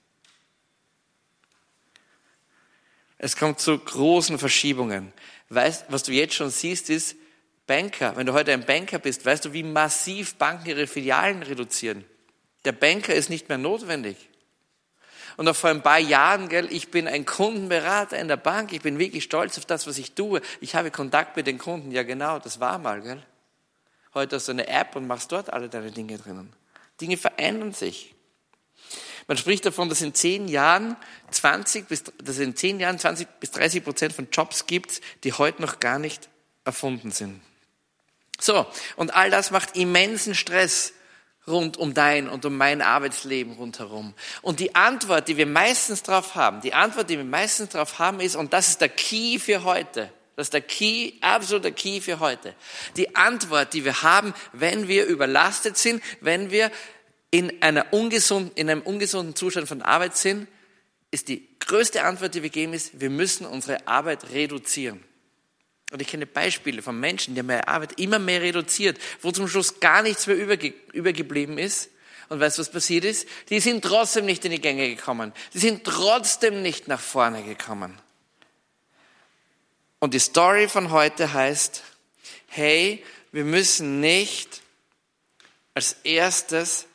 Es 3.18 3.36
kommt 3.36 3.60
zu 3.60 3.78
großen 3.78 4.38
Verschiebungen. 4.38 5.12
Weißt, 5.50 5.86
was 5.88 6.04
du 6.04 6.12
jetzt 6.12 6.34
schon 6.34 6.50
siehst, 6.50 6.88
ist 6.88 7.16
Banker. 7.66 8.16
Wenn 8.16 8.26
du 8.26 8.32
heute 8.32 8.52
ein 8.52 8.64
Banker 8.64 8.98
bist, 8.98 9.26
weißt 9.26 9.44
du, 9.44 9.52
wie 9.52 9.62
massiv 9.62 10.36
Banken 10.36 10.68
ihre 10.68 10.86
Filialen 10.86 11.42
reduzieren. 11.42 12.04
Der 12.64 12.72
Banker 12.72 13.14
ist 13.14 13.30
nicht 13.30 13.48
mehr 13.48 13.58
notwendig. 13.58 14.16
Und 15.36 15.48
auch 15.48 15.56
vor 15.56 15.70
ein 15.70 15.82
paar 15.82 15.98
Jahren, 15.98 16.48
gell, 16.48 16.70
ich 16.70 16.90
bin 16.90 17.08
ein 17.08 17.24
Kundenberater 17.24 18.18
in 18.18 18.28
der 18.28 18.36
Bank, 18.36 18.72
ich 18.72 18.82
bin 18.82 18.98
wirklich 18.98 19.24
stolz 19.24 19.56
auf 19.56 19.64
das, 19.64 19.86
was 19.86 19.96
ich 19.96 20.12
tue. 20.12 20.42
Ich 20.60 20.74
habe 20.74 20.90
Kontakt 20.90 21.36
mit 21.36 21.46
den 21.46 21.58
Kunden. 21.58 21.92
Ja, 21.92 22.02
genau, 22.02 22.38
das 22.38 22.60
war 22.60 22.78
mal, 22.78 23.00
gell. 23.00 23.22
Heute 24.12 24.36
hast 24.36 24.48
du 24.48 24.52
eine 24.52 24.66
App 24.66 24.96
und 24.96 25.06
machst 25.06 25.32
dort 25.32 25.52
alle 25.52 25.68
deine 25.68 25.92
Dinge 25.92 26.18
drinnen. 26.18 26.52
Dinge 27.00 27.16
verändern 27.16 27.72
sich. 27.72 28.14
Man 29.28 29.36
spricht 29.36 29.64
davon, 29.64 29.88
dass 29.88 30.02
in 30.02 30.12
zehn 30.12 30.48
Jahren 30.48 30.96
20 31.30 31.86
bis, 31.86 32.02
dass 32.22 32.38
in 32.38 32.56
zehn 32.56 32.80
Jahren 32.80 32.98
20 32.98 33.28
bis 33.38 33.52
30 33.52 33.84
Prozent 33.84 34.12
von 34.12 34.28
Jobs 34.32 34.66
gibt, 34.66 35.00
die 35.22 35.32
heute 35.32 35.62
noch 35.62 35.78
gar 35.78 35.98
nicht 35.98 36.28
erfunden 36.64 37.12
sind. 37.12 37.40
So. 38.40 38.66
Und 38.96 39.14
all 39.14 39.30
das 39.30 39.52
macht 39.52 39.76
immensen 39.76 40.34
Stress 40.34 40.92
rund 41.46 41.76
um 41.76 41.94
dein 41.94 42.28
und 42.28 42.44
um 42.44 42.56
mein 42.56 42.82
Arbeitsleben 42.82 43.54
rundherum. 43.54 44.14
Und 44.42 44.60
die 44.60 44.74
Antwort, 44.74 45.28
die 45.28 45.36
wir 45.36 45.46
meistens 45.46 46.02
drauf 46.02 46.34
haben, 46.34 46.60
die 46.60 46.74
Antwort, 46.74 47.10
die 47.10 47.16
wir 47.16 47.24
meistens 47.24 47.70
drauf 47.70 47.98
haben, 47.98 48.20
ist, 48.20 48.36
und 48.36 48.52
das 48.52 48.68
ist 48.68 48.80
der 48.80 48.88
Key 48.88 49.38
für 49.38 49.64
heute, 49.64 50.12
das 50.36 50.46
ist 50.46 50.54
der 50.54 50.62
Key, 50.62 51.12
absoluter 51.20 51.70
Key 51.70 52.00
für 52.00 52.20
heute. 52.20 52.54
Die 52.96 53.14
Antwort, 53.14 53.74
die 53.74 53.84
wir 53.84 54.02
haben, 54.02 54.32
wenn 54.52 54.88
wir 54.88 55.04
überlastet 55.06 55.76
sind, 55.76 56.02
wenn 56.20 56.50
wir 56.50 56.70
in, 57.30 57.62
einer 57.62 57.92
ungesunden, 57.92 58.52
in 58.54 58.70
einem 58.70 58.82
ungesunden 58.82 59.34
Zustand 59.34 59.68
von 59.68 59.82
Arbeit 59.82 60.16
sind, 60.16 60.48
ist 61.10 61.28
die 61.28 61.46
größte 61.58 62.04
Antwort, 62.04 62.34
die 62.34 62.42
wir 62.42 62.50
geben, 62.50 62.72
ist, 62.72 63.00
wir 63.00 63.10
müssen 63.10 63.44
unsere 63.44 63.86
Arbeit 63.86 64.30
reduzieren. 64.30 65.04
Und 65.90 66.00
ich 66.00 66.08
kenne 66.08 66.26
Beispiele 66.26 66.82
von 66.82 66.98
Menschen, 66.98 67.34
die 67.34 67.40
haben 67.40 67.50
ihre 67.50 67.66
Arbeit 67.66 67.98
immer 67.98 68.18
mehr 68.18 68.42
reduziert, 68.42 68.98
wo 69.22 69.32
zum 69.32 69.48
Schluss 69.48 69.80
gar 69.80 70.02
nichts 70.02 70.26
mehr 70.26 70.36
überge 70.36 70.72
übergeblieben 70.92 71.58
ist. 71.58 71.90
Und 72.28 72.38
weißt 72.38 72.58
du, 72.58 72.60
was 72.60 72.70
passiert 72.70 73.04
ist? 73.04 73.26
Die 73.48 73.58
sind 73.58 73.84
trotzdem 73.84 74.24
nicht 74.24 74.44
in 74.44 74.52
die 74.52 74.60
Gänge 74.60 74.88
gekommen. 74.88 75.32
Die 75.52 75.58
sind 75.58 75.84
trotzdem 75.84 76.62
nicht 76.62 76.86
nach 76.86 77.00
vorne 77.00 77.42
gekommen. 77.42 77.98
Und 79.98 80.14
die 80.14 80.20
Story 80.20 80.68
von 80.68 80.92
heute 80.92 81.32
heißt, 81.32 81.82
hey, 82.46 83.04
wir 83.32 83.44
müssen 83.44 84.00
nicht 84.00 84.62
als 85.74 85.96
erstes 86.04 86.86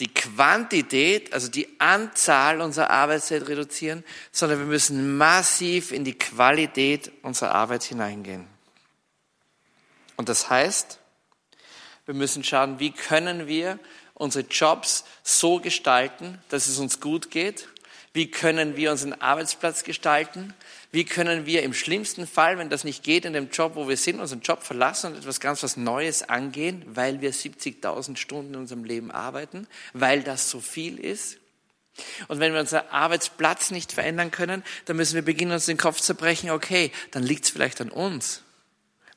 die 0.00 0.12
Quantität, 0.12 1.32
also 1.32 1.48
die 1.48 1.68
Anzahl 1.78 2.60
unserer 2.60 2.90
Arbeitszeit 2.90 3.46
reduzieren, 3.48 4.04
sondern 4.32 4.58
wir 4.58 4.66
müssen 4.66 5.16
massiv 5.16 5.92
in 5.92 6.04
die 6.04 6.18
Qualität 6.18 7.12
unserer 7.22 7.54
Arbeit 7.54 7.84
hineingehen. 7.84 8.46
Und 10.16 10.28
das 10.28 10.50
heißt, 10.50 10.98
wir 12.06 12.14
müssen 12.14 12.44
schauen, 12.44 12.80
wie 12.80 12.90
können 12.90 13.46
wir 13.46 13.78
unsere 14.14 14.46
Jobs 14.46 15.04
so 15.22 15.60
gestalten, 15.60 16.38
dass 16.48 16.66
es 16.66 16.78
uns 16.78 17.00
gut 17.00 17.30
geht 17.30 17.68
wie 18.14 18.30
können 18.30 18.76
wir 18.76 18.92
unseren 18.92 19.12
Arbeitsplatz 19.12 19.82
gestalten? 19.82 20.54
Wie 20.94 21.04
können 21.04 21.44
wir 21.44 21.64
im 21.64 21.74
schlimmsten 21.74 22.24
Fall, 22.24 22.56
wenn 22.56 22.70
das 22.70 22.84
nicht 22.84 23.02
geht, 23.02 23.24
in 23.24 23.32
dem 23.32 23.50
Job, 23.50 23.72
wo 23.74 23.88
wir 23.88 23.96
sind, 23.96 24.20
unseren 24.20 24.42
Job 24.42 24.62
verlassen 24.62 25.10
und 25.10 25.18
etwas 25.18 25.40
ganz 25.40 25.64
was 25.64 25.76
Neues 25.76 26.22
angehen, 26.22 26.84
weil 26.86 27.20
wir 27.20 27.34
70.000 27.34 28.16
Stunden 28.16 28.54
in 28.54 28.60
unserem 28.60 28.84
Leben 28.84 29.10
arbeiten, 29.10 29.66
weil 29.92 30.22
das 30.22 30.48
so 30.50 30.60
viel 30.60 31.00
ist? 31.00 31.38
Und 32.28 32.38
wenn 32.38 32.52
wir 32.52 32.60
unseren 32.60 32.86
Arbeitsplatz 32.90 33.72
nicht 33.72 33.90
verändern 33.90 34.30
können, 34.30 34.62
dann 34.84 34.96
müssen 34.96 35.16
wir 35.16 35.22
beginnen, 35.22 35.50
uns 35.50 35.66
den 35.66 35.78
Kopf 35.78 36.00
zu 36.00 36.14
brechen, 36.14 36.50
okay, 36.50 36.92
dann 37.10 37.24
liegt 37.24 37.46
es 37.46 37.50
vielleicht 37.50 37.80
an 37.80 37.90
uns. 37.90 38.42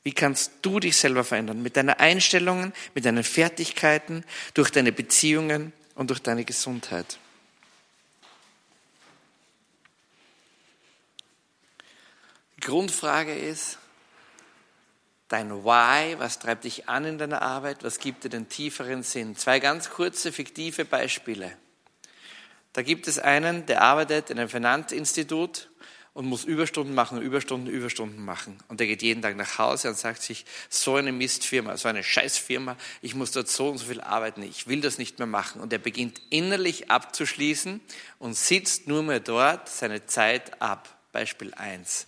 Wie 0.01 0.13
kannst 0.13 0.53
du 0.63 0.79
dich 0.79 0.97
selber 0.97 1.23
verändern? 1.23 1.61
Mit 1.61 1.77
deinen 1.77 1.91
Einstellungen, 1.91 2.73
mit 2.95 3.05
deinen 3.05 3.23
Fertigkeiten, 3.23 4.23
durch 4.55 4.71
deine 4.71 4.91
Beziehungen 4.91 5.73
und 5.93 6.09
durch 6.09 6.23
deine 6.23 6.43
Gesundheit. 6.43 7.19
Grundfrage 12.61 13.33
ist, 13.33 13.77
dein 15.27 15.51
Why, 15.63 16.17
was 16.19 16.39
treibt 16.39 16.63
dich 16.63 16.89
an 16.89 17.05
in 17.05 17.17
deiner 17.17 17.41
Arbeit, 17.41 17.83
was 17.83 17.99
gibt 17.99 18.23
dir 18.23 18.29
den 18.29 18.49
tieferen 18.49 19.03
Sinn? 19.03 19.35
Zwei 19.35 19.59
ganz 19.59 19.89
kurze, 19.89 20.31
fiktive 20.31 20.85
Beispiele. 20.85 21.51
Da 22.73 22.81
gibt 22.81 23.07
es 23.07 23.19
einen, 23.19 23.65
der 23.65 23.81
arbeitet 23.81 24.29
in 24.29 24.39
einem 24.39 24.49
Finanzinstitut 24.49 25.69
und 26.13 26.25
muss 26.25 26.45
Überstunden 26.45 26.95
machen, 26.95 27.21
Überstunden, 27.21 27.71
Überstunden 27.71 28.23
machen. 28.23 28.57
Und 28.69 28.79
der 28.79 28.87
geht 28.87 29.03
jeden 29.03 29.21
Tag 29.21 29.35
nach 29.35 29.59
Hause 29.59 29.89
und 29.89 29.97
sagt 29.97 30.21
sich, 30.23 30.45
so 30.69 30.95
eine 30.95 31.11
Mistfirma, 31.11 31.77
so 31.77 31.87
eine 31.87 32.03
Scheißfirma, 32.03 32.75
ich 33.03 33.13
muss 33.13 33.31
dort 33.31 33.49
so 33.49 33.69
und 33.69 33.77
so 33.77 33.85
viel 33.85 34.01
arbeiten, 34.01 34.41
ich 34.41 34.67
will 34.67 34.81
das 34.81 34.97
nicht 34.97 35.19
mehr 35.19 35.27
machen. 35.27 35.61
Und 35.61 35.71
er 35.73 35.79
beginnt 35.79 36.19
innerlich 36.31 36.89
abzuschließen 36.89 37.81
und 38.17 38.35
sitzt 38.35 38.87
nur 38.87 39.03
mehr 39.03 39.19
dort 39.19 39.69
seine 39.69 40.07
Zeit 40.07 40.61
ab. 40.61 40.89
Beispiel 41.11 41.53
eins. 41.53 42.07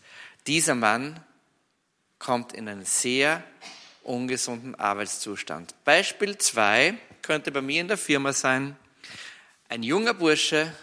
Dieser 0.50 0.74
Mann 0.74 1.24
kommt 2.18 2.54
in 2.54 2.68
einen 2.68 2.84
sehr 2.84 3.44
ungesunden 4.02 4.74
Arbeitszustand. 4.74 5.76
Beispiel 5.86 6.40
zwei 6.40 6.96
könnte 7.22 7.52
bei 7.52 7.62
mir 7.62 7.82
in 7.82 7.88
der 7.88 8.00
Firma 8.00 8.34
sein. 8.34 8.76
Ein 9.68 9.84
junger 9.84 10.16
Bursche, 10.16 10.74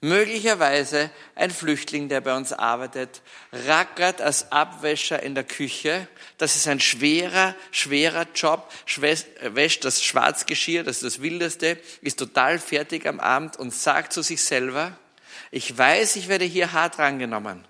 möglicherweise 0.00 1.10
ein 1.34 1.50
Flüchtling, 1.50 2.08
der 2.08 2.20
bei 2.20 2.36
uns 2.36 2.52
arbeitet, 2.52 3.20
rackert 3.50 4.20
als 4.20 4.52
Abwäscher 4.52 5.20
in 5.20 5.34
der 5.34 5.42
Küche. 5.42 6.06
Das 6.38 6.54
ist 6.54 6.68
ein 6.68 6.78
schwerer, 6.78 7.56
schwerer 7.72 8.28
Job, 8.32 8.72
wäscht 8.94 9.84
das 9.84 10.04
Schwarzgeschirr, 10.04 10.84
das 10.84 11.02
ist 11.02 11.16
das 11.16 11.20
Wildeste, 11.20 11.80
ist 12.00 12.20
total 12.20 12.60
fertig 12.60 13.06
am 13.06 13.18
Abend 13.18 13.56
und 13.56 13.74
sagt 13.74 14.12
zu 14.12 14.22
sich 14.22 14.44
selber, 14.44 14.96
ich 15.50 15.76
weiß, 15.76 16.14
ich 16.14 16.28
werde 16.28 16.44
hier 16.44 16.72
hart 16.72 17.00
rangenommen. 17.00 17.64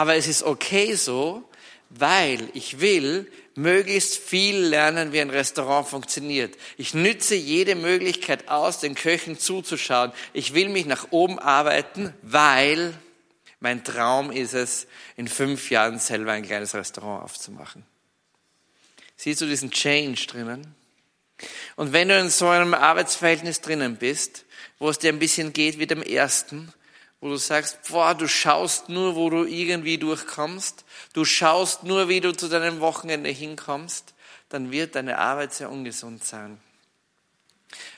Aber 0.00 0.14
es 0.14 0.28
ist 0.28 0.44
okay 0.44 0.94
so, 0.94 1.44
weil 1.90 2.48
ich 2.54 2.80
will 2.80 3.30
möglichst 3.54 4.16
viel 4.16 4.56
lernen, 4.56 5.12
wie 5.12 5.20
ein 5.20 5.28
Restaurant 5.28 5.86
funktioniert. 5.86 6.56
Ich 6.78 6.94
nütze 6.94 7.34
jede 7.34 7.74
Möglichkeit 7.74 8.48
aus, 8.48 8.80
den 8.80 8.94
Köchen 8.94 9.38
zuzuschauen. 9.38 10.12
Ich 10.32 10.54
will 10.54 10.70
mich 10.70 10.86
nach 10.86 11.08
oben 11.10 11.38
arbeiten, 11.38 12.14
weil 12.22 12.94
mein 13.58 13.84
Traum 13.84 14.32
ist 14.32 14.54
es, 14.54 14.86
in 15.18 15.28
fünf 15.28 15.70
Jahren 15.70 15.98
selber 15.98 16.32
ein 16.32 16.46
kleines 16.46 16.74
Restaurant 16.74 17.22
aufzumachen. 17.22 17.84
Siehst 19.18 19.42
du 19.42 19.46
diesen 19.46 19.70
Change 19.70 20.28
drinnen? 20.28 20.74
Und 21.76 21.92
wenn 21.92 22.08
du 22.08 22.18
in 22.18 22.30
so 22.30 22.48
einem 22.48 22.72
Arbeitsverhältnis 22.72 23.60
drinnen 23.60 23.96
bist, 23.96 24.46
wo 24.78 24.88
es 24.88 24.98
dir 24.98 25.12
ein 25.12 25.18
bisschen 25.18 25.52
geht 25.52 25.78
wie 25.78 25.86
dem 25.86 26.02
ersten, 26.02 26.72
wo 27.20 27.28
du 27.28 27.36
sagst, 27.36 27.78
boah, 27.90 28.14
du 28.14 28.26
schaust 28.26 28.88
nur, 28.88 29.14
wo 29.14 29.28
du 29.28 29.44
irgendwie 29.44 29.98
durchkommst, 29.98 30.84
du 31.12 31.24
schaust 31.24 31.84
nur, 31.84 32.08
wie 32.08 32.20
du 32.20 32.32
zu 32.32 32.48
deinem 32.48 32.80
Wochenende 32.80 33.30
hinkommst, 33.30 34.14
dann 34.48 34.70
wird 34.70 34.94
deine 34.94 35.18
Arbeit 35.18 35.52
sehr 35.52 35.70
ungesund 35.70 36.24
sein. 36.24 36.60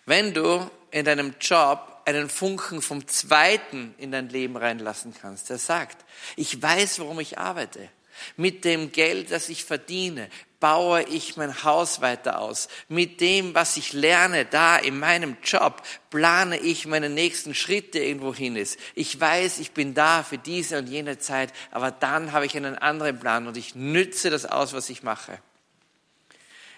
Wenn 0.07 0.35
du 0.35 0.69
in 0.91 1.05
deinem 1.05 1.35
Job 1.41 2.03
einen 2.05 2.29
Funken 2.29 2.83
vom 2.83 3.07
Zweiten 3.07 3.95
in 3.97 4.11
dein 4.11 4.29
Leben 4.29 4.57
reinlassen 4.57 5.15
kannst, 5.15 5.51
der 5.51 5.59
sagt, 5.59 6.05
ich 6.37 6.61
weiß, 6.61 6.99
warum 6.99 7.21
ich 7.21 7.39
arbeite. 7.39 7.89
Mit 8.37 8.65
dem 8.65 8.93
Geld, 8.93 9.31
das 9.31 9.49
ich 9.49 9.65
verdiene, 9.65 10.29
baue 10.63 11.03
ich 11.03 11.37
mein 11.37 11.65
Haus 11.65 12.01
weiter 12.01 12.39
aus. 12.39 12.69
Mit 12.89 13.21
dem, 13.21 13.53
was 13.53 13.77
ich 13.77 13.93
lerne 13.93 14.45
da 14.45 14.77
in 14.77 14.99
meinem 14.99 15.37
Job, 15.43 15.83
plane 16.09 16.57
ich 16.57 16.87
meine 16.87 17.11
nächsten 17.11 17.53
Schritte 17.53 17.99
irgendwo 17.99 18.33
hin 18.33 18.55
ist. 18.55 18.79
Ich 18.95 19.19
weiß, 19.21 19.59
ich 19.59 19.73
bin 19.73 19.93
da 19.93 20.23
für 20.23 20.39
diese 20.39 20.79
und 20.79 20.89
jene 20.89 21.19
Zeit, 21.19 21.53
aber 21.73 21.91
dann 21.91 22.31
habe 22.31 22.47
ich 22.47 22.57
einen 22.57 22.79
anderen 22.79 23.19
Plan 23.19 23.49
und 23.49 23.57
ich 23.57 23.75
nütze 23.75 24.31
das 24.31 24.47
aus, 24.47 24.73
was 24.73 24.89
ich 24.89 25.03
mache. 25.03 25.41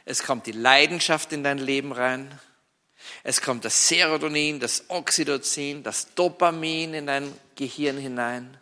Es 0.07 0.23
kommt 0.23 0.47
die 0.47 0.53
Leidenschaft 0.53 1.33
in 1.35 1.45
dein 1.45 1.59
Leben 1.59 1.93
rein. 1.93 2.41
Es 3.23 3.43
kommt 3.43 3.67
das 3.67 3.89
Serotonin, 3.89 4.61
das 4.61 4.85
Oxytocin, 4.89 5.83
das 5.83 6.15
Dopamin 6.15 6.95
in 6.95 7.07
dein 7.07 7.33
Gehirn 7.55 7.99
hinein. 7.99 8.57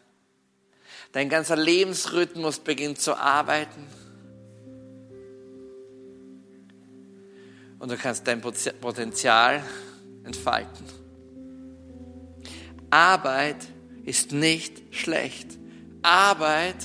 Dein 1.13 1.29
ganzer 1.29 1.57
Lebensrhythmus 1.57 2.59
beginnt 2.59 2.99
zu 2.99 3.15
arbeiten. 3.15 3.87
Und 7.79 7.91
du 7.91 7.97
kannst 7.97 8.27
dein 8.27 8.41
Potenzial 8.41 9.63
entfalten. 10.25 10.87
Arbeit 12.91 13.57
ist 14.05 14.33
nicht 14.33 14.83
schlecht. 14.95 15.49
Arbeit 16.03 16.77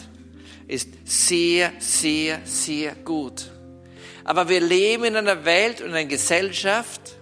ist 0.68 0.90
sehr, 1.06 1.72
sehr, 1.80 2.42
sehr 2.44 2.96
gut. 2.96 3.50
Aber 4.24 4.50
wir 4.50 4.60
leben 4.60 5.06
in 5.06 5.16
einer 5.16 5.46
Welt 5.46 5.82
und 5.82 5.90
einer 5.90 6.06
Gesellschaft, 6.06 7.16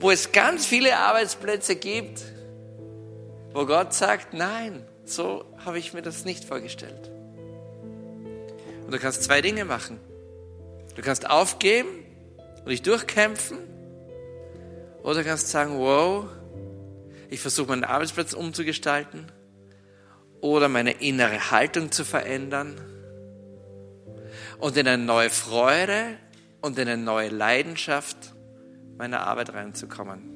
wo 0.00 0.10
es 0.10 0.32
ganz 0.32 0.64
viele 0.64 0.96
Arbeitsplätze 0.96 1.76
gibt, 1.76 2.22
wo 3.52 3.66
Gott 3.66 3.92
sagt, 3.92 4.32
nein, 4.32 4.86
so 5.12 5.44
habe 5.64 5.78
ich 5.78 5.92
mir 5.92 6.02
das 6.02 6.24
nicht 6.24 6.44
vorgestellt. 6.44 7.10
Und 8.84 8.92
du 8.92 8.98
kannst 8.98 9.22
zwei 9.22 9.40
Dinge 9.40 9.64
machen. 9.64 9.98
Du 10.96 11.02
kannst 11.02 11.28
aufgeben 11.28 11.88
und 12.64 12.68
dich 12.68 12.82
durchkämpfen. 12.82 13.58
Oder 15.02 15.16
du 15.16 15.24
kannst 15.24 15.50
sagen, 15.50 15.78
wow, 15.78 16.26
ich 17.30 17.40
versuche 17.40 17.68
meinen 17.68 17.84
Arbeitsplatz 17.84 18.34
umzugestalten 18.34 19.32
oder 20.40 20.68
meine 20.68 20.92
innere 20.92 21.50
Haltung 21.50 21.90
zu 21.90 22.04
verändern 22.04 22.78
und 24.58 24.76
in 24.76 24.86
eine 24.86 25.02
neue 25.02 25.30
Freude 25.30 26.18
und 26.60 26.78
in 26.78 26.88
eine 26.88 27.02
neue 27.02 27.30
Leidenschaft 27.30 28.16
meiner 28.98 29.26
Arbeit 29.26 29.54
reinzukommen. 29.54 30.30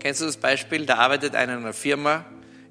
Kennst 0.00 0.20
du 0.20 0.26
das 0.26 0.36
Beispiel? 0.36 0.86
Da 0.86 0.96
arbeitet 0.96 1.34
einer 1.34 1.54
in 1.54 1.60
einer 1.60 1.72
Firma 1.72 2.24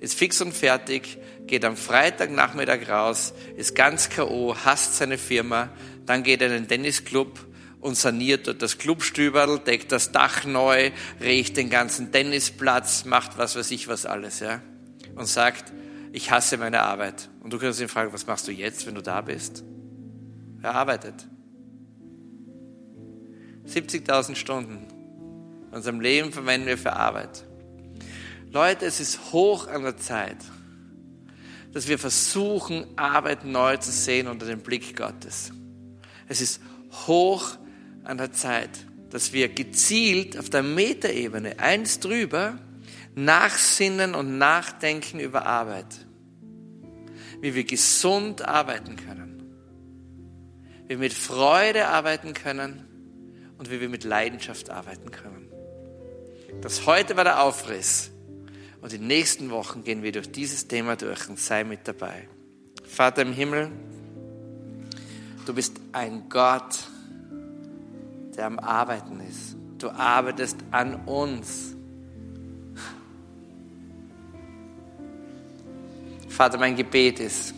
ist 0.03 0.19
fix 0.19 0.41
und 0.41 0.53
fertig, 0.53 1.17
geht 1.47 1.63
am 1.63 1.77
Freitagnachmittag 1.77 2.89
raus, 2.89 3.33
ist 3.55 3.73
ganz 3.73 4.09
K.O., 4.09 4.53
hasst 4.65 4.97
seine 4.97 5.17
Firma, 5.17 5.69
dann 6.05 6.23
geht 6.23 6.41
er 6.41 6.47
in 6.47 6.53
den 6.63 6.67
Tennisclub 6.67 7.39
und 7.79 7.95
saniert 7.95 8.47
dort 8.47 8.61
das 8.61 8.77
Clubstüberl, 8.77 9.59
deckt 9.59 9.93
das 9.93 10.11
Dach 10.11 10.43
neu, 10.43 10.91
riecht 11.21 11.55
den 11.55 11.69
ganzen 11.69 12.11
Tennisplatz, 12.11 13.05
macht 13.05 13.37
was 13.37 13.55
weiß 13.55 13.71
ich 13.71 13.87
was 13.87 14.05
alles, 14.05 14.41
ja. 14.41 14.61
Und 15.15 15.27
sagt, 15.27 15.71
ich 16.11 16.31
hasse 16.31 16.57
meine 16.57 16.81
Arbeit. 16.81 17.29
Und 17.39 17.53
du 17.53 17.57
kannst 17.57 17.79
ihn 17.79 17.87
fragen, 17.87 18.11
was 18.11 18.27
machst 18.27 18.45
du 18.49 18.51
jetzt, 18.51 18.85
wenn 18.85 18.95
du 18.95 19.01
da 19.01 19.21
bist? 19.21 19.63
Er 20.61 20.75
arbeitet. 20.75 21.15
70.000 23.67 24.35
Stunden 24.35 24.85
in 25.69 25.77
unserem 25.77 26.01
Leben 26.01 26.33
verwenden 26.33 26.67
wir 26.67 26.77
für 26.77 26.91
Arbeit. 26.91 27.45
Leute, 28.53 28.85
es 28.85 28.99
ist 28.99 29.31
hoch 29.31 29.67
an 29.67 29.81
der 29.81 29.97
Zeit, 29.97 30.37
dass 31.71 31.87
wir 31.87 31.97
versuchen, 31.97 32.85
Arbeit 32.95 33.45
neu 33.45 33.77
zu 33.77 33.91
sehen 33.91 34.27
unter 34.27 34.45
dem 34.45 34.59
Blick 34.59 34.95
Gottes. 34.95 35.51
Es 36.27 36.39
ist 36.39 36.61
hoch 37.07 37.57
an 38.03 38.19
der 38.19 38.31
Zeit, 38.31 38.69
dass 39.09 39.33
wir 39.33 39.49
gezielt 39.49 40.37
auf 40.37 40.51
der 40.51 40.61
Metaebene 40.61 41.57
eins 41.57 41.99
drüber 41.99 42.59
nachsinnen 43.15 44.13
und 44.13 44.37
nachdenken 44.37 45.19
über 45.19 45.47
Arbeit. 45.47 46.05
Wie 47.41 47.55
wir 47.55 47.63
gesund 47.63 48.47
arbeiten 48.47 48.97
können. 48.97 49.51
Wie 50.83 50.89
wir 50.89 50.97
mit 50.99 51.13
Freude 51.13 51.87
arbeiten 51.87 52.35
können 52.35 52.85
und 53.57 53.71
wie 53.71 53.81
wir 53.81 53.89
mit 53.89 54.03
Leidenschaft 54.03 54.69
arbeiten 54.69 55.09
können. 55.09 55.47
Das 56.61 56.85
heute 56.85 57.17
war 57.17 57.23
der 57.23 57.41
Aufriss 57.41 58.12
und 58.83 58.91
in 58.91 58.99
den 58.99 59.07
nächsten 59.07 59.49
Wochen 59.49 59.85
gehen 59.85 60.03
wir 60.03 60.11
durch 60.11 60.29
dieses 60.29 60.67
Thema 60.67 60.97
durch 60.97 61.29
und 61.29 61.39
sei 61.39 61.63
mit 61.63 61.87
dabei. 61.87 62.27
Vater 62.83 63.21
im 63.21 63.31
Himmel, 63.31 63.71
du 65.45 65.53
bist 65.53 65.77
ein 65.93 66.27
Gott, 66.27 66.79
der 68.35 68.45
am 68.45 68.59
Arbeiten 68.59 69.21
ist. 69.21 69.55
Du 69.77 69.89
arbeitest 69.89 70.57
an 70.71 70.95
uns. 71.05 71.73
Vater, 76.27 76.57
mein 76.57 76.75
Gebet 76.75 77.21
ist, 77.21 77.53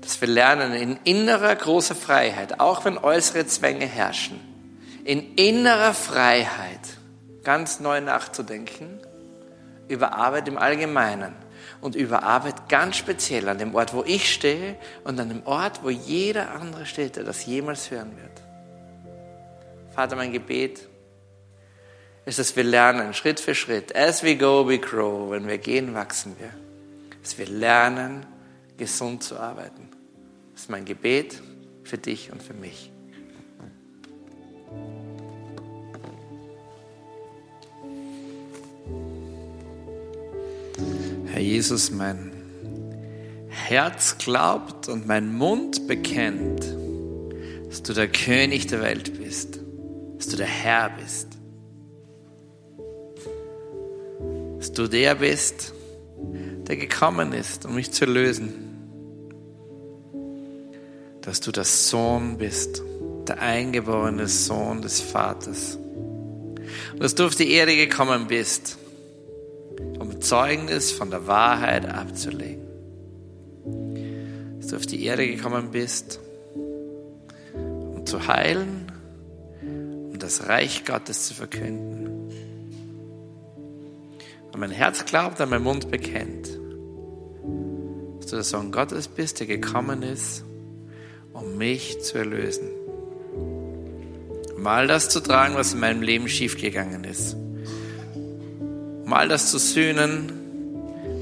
dass 0.00 0.20
wir 0.20 0.28
lernen, 0.28 0.74
in 0.74 0.96
innerer 1.02 1.56
großer 1.56 1.96
Freiheit, 1.96 2.60
auch 2.60 2.84
wenn 2.84 2.98
äußere 2.98 3.48
Zwänge 3.48 3.86
herrschen, 3.86 4.38
in 5.02 5.34
innerer 5.34 5.92
Freiheit, 5.92 7.01
ganz 7.42 7.80
neu 7.80 8.00
nachzudenken 8.00 9.00
über 9.88 10.14
Arbeit 10.14 10.48
im 10.48 10.58
Allgemeinen 10.58 11.34
und 11.80 11.94
über 11.96 12.22
Arbeit 12.22 12.68
ganz 12.68 12.96
speziell 12.96 13.48
an 13.48 13.58
dem 13.58 13.74
Ort, 13.74 13.92
wo 13.94 14.04
ich 14.04 14.32
stehe 14.32 14.76
und 15.04 15.18
an 15.18 15.28
dem 15.28 15.46
Ort, 15.46 15.82
wo 15.82 15.90
jeder 15.90 16.52
andere 16.52 16.86
steht, 16.86 17.16
der 17.16 17.24
das 17.24 17.44
jemals 17.44 17.90
hören 17.90 18.16
wird. 18.16 18.42
Vater, 19.94 20.16
mein 20.16 20.32
Gebet 20.32 20.88
ist, 22.24 22.38
dass 22.38 22.54
wir 22.56 22.64
lernen, 22.64 23.14
Schritt 23.14 23.40
für 23.40 23.54
Schritt, 23.54 23.94
as 23.96 24.22
we 24.22 24.36
go, 24.36 24.66
we 24.66 24.78
grow, 24.78 25.30
wenn 25.30 25.46
wir 25.48 25.58
gehen, 25.58 25.94
wachsen 25.94 26.36
wir, 26.38 26.50
dass 27.20 27.36
wir 27.36 27.46
lernen, 27.46 28.26
gesund 28.76 29.22
zu 29.22 29.38
arbeiten. 29.38 29.90
Das 30.52 30.62
ist 30.62 30.70
mein 30.70 30.84
Gebet 30.84 31.42
für 31.82 31.98
dich 31.98 32.30
und 32.32 32.42
für 32.42 32.54
mich. 32.54 32.91
Herr 41.32 41.40
Jesus, 41.40 41.90
mein 41.90 42.30
Herz 43.48 44.18
glaubt 44.18 44.90
und 44.90 45.06
mein 45.06 45.32
Mund 45.32 45.88
bekennt, 45.88 46.62
dass 47.70 47.82
du 47.82 47.94
der 47.94 48.08
König 48.08 48.66
der 48.66 48.82
Welt 48.82 49.18
bist, 49.18 49.58
dass 50.18 50.28
du 50.28 50.36
der 50.36 50.44
Herr 50.44 50.90
bist, 50.90 51.28
dass 54.58 54.72
du 54.72 54.88
der 54.88 55.14
bist, 55.14 55.72
der 56.68 56.76
gekommen 56.76 57.32
ist, 57.32 57.64
um 57.64 57.76
mich 57.76 57.92
zu 57.92 58.04
lösen, 58.04 58.52
dass 61.22 61.40
du 61.40 61.50
der 61.50 61.64
Sohn 61.64 62.36
bist, 62.36 62.82
der 63.26 63.40
eingeborene 63.40 64.28
Sohn 64.28 64.82
des 64.82 65.00
Vaters. 65.00 65.78
Und 66.92 67.02
dass 67.02 67.14
du 67.14 67.24
auf 67.24 67.36
die 67.36 67.52
Erde 67.52 67.74
gekommen 67.74 68.26
bist, 68.26 68.76
Zeugnis 70.32 70.92
von 70.92 71.10
der 71.10 71.26
Wahrheit 71.26 71.84
abzulegen. 71.84 72.66
Dass 74.56 74.68
du 74.68 74.76
auf 74.76 74.86
die 74.86 75.04
Erde 75.04 75.26
gekommen 75.26 75.72
bist, 75.72 76.20
um 77.54 78.06
zu 78.06 78.26
heilen, 78.26 78.90
um 79.60 80.18
das 80.18 80.48
Reich 80.48 80.86
Gottes 80.86 81.26
zu 81.26 81.34
verkünden. 81.34 82.30
Und 84.54 84.58
mein 84.58 84.70
Herz 84.70 85.04
glaubt, 85.04 85.38
und 85.38 85.50
mein 85.50 85.62
Mund 85.62 85.90
bekennt, 85.90 86.48
dass 88.16 88.30
du 88.30 88.36
der 88.36 88.42
Sohn 88.42 88.72
Gottes 88.72 89.08
bist, 89.08 89.38
der 89.40 89.46
gekommen 89.46 90.02
ist, 90.02 90.44
um 91.34 91.58
mich 91.58 92.00
zu 92.00 92.16
erlösen. 92.16 92.70
Um 94.56 94.66
all 94.66 94.86
das 94.86 95.10
zu 95.10 95.20
tragen, 95.20 95.56
was 95.56 95.74
in 95.74 95.80
meinem 95.80 96.00
Leben 96.00 96.26
schiefgegangen 96.26 97.04
ist. 97.04 97.36
Um 99.12 99.18
all 99.18 99.28
das 99.28 99.50
zu 99.50 99.58
sühnen, 99.58 100.32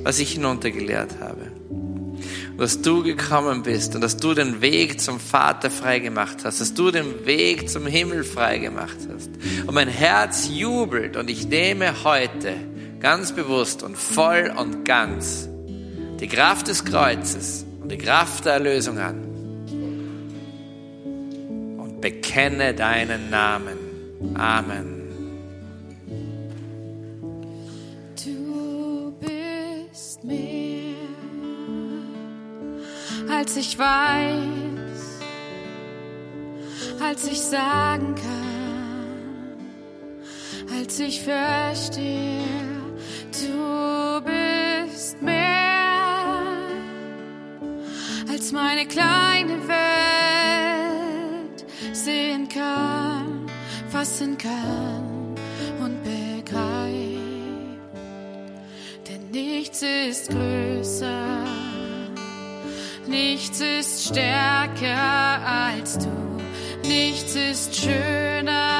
was 0.05 0.21
ich 0.21 0.35
hinuntergeleert 0.35 1.17
habe. 1.19 1.51
Und 1.71 2.59
dass 2.59 2.83
du 2.83 3.03
gekommen 3.03 3.65
bist 3.65 3.97
und 3.97 4.01
dass 4.01 4.17
du 4.17 4.33
den 4.33 4.61
Weg 4.61 5.01
zum 5.01 5.19
Vater 5.19 5.73
freigemacht 5.73 6.45
hast, 6.45 6.61
dass 6.61 6.73
du 6.73 6.93
den 6.93 7.27
Weg 7.27 7.69
zum 7.69 7.89
Himmel 7.89 8.23
freigemacht 8.23 8.97
hast. 9.13 9.31
Und 9.67 9.75
mein 9.75 9.89
Herz 9.89 10.49
jubelt 10.49 11.17
und 11.17 11.29
ich 11.31 11.49
nehme 11.49 12.05
heute 12.05 12.55
ganz 13.01 13.33
bewusst 13.33 13.83
und 13.83 13.99
voll 13.99 14.55
und 14.57 14.85
ganz 14.85 15.49
die 16.21 16.29
Kraft 16.29 16.69
des 16.69 16.85
Kreuzes 16.85 17.67
und 17.83 17.91
die 17.91 17.99
Kraft 17.99 18.45
der 18.45 18.53
Erlösung 18.53 18.99
an 18.99 19.25
und 21.77 22.01
bekenne 22.01 22.73
deinen 22.73 23.31
Namen. 23.31 23.79
Amen. 24.37 25.00
Als 33.33 33.57
ich 33.57 33.79
weiß, 33.79 35.21
als 37.01 37.27
ich 37.27 37.41
sagen 37.41 38.15
kann, 38.15 39.57
als 40.77 40.99
ich 41.01 41.23
verstehe. 41.23 42.43
Du 43.33 44.21
bist 44.23 45.23
mehr, 45.23 46.43
als 48.31 48.53
meine 48.53 48.87
kleine 48.87 49.67
Welt 49.69 51.65
sehen 51.93 52.49
kann, 52.49 53.47
fassen 53.89 54.37
kann 54.37 55.35
und 55.83 56.03
begreift. 56.03 57.21
Denn 59.09 59.31
nichts 59.31 59.83
ist 59.83 60.31
größer, 60.31 61.40
nichts 63.11 63.61
ist 63.61 64.07
stärker 64.07 65.45
als 65.45 65.99
du, 65.99 66.09
nichts 66.89 67.35
ist 67.35 67.75
schöner, 67.77 68.80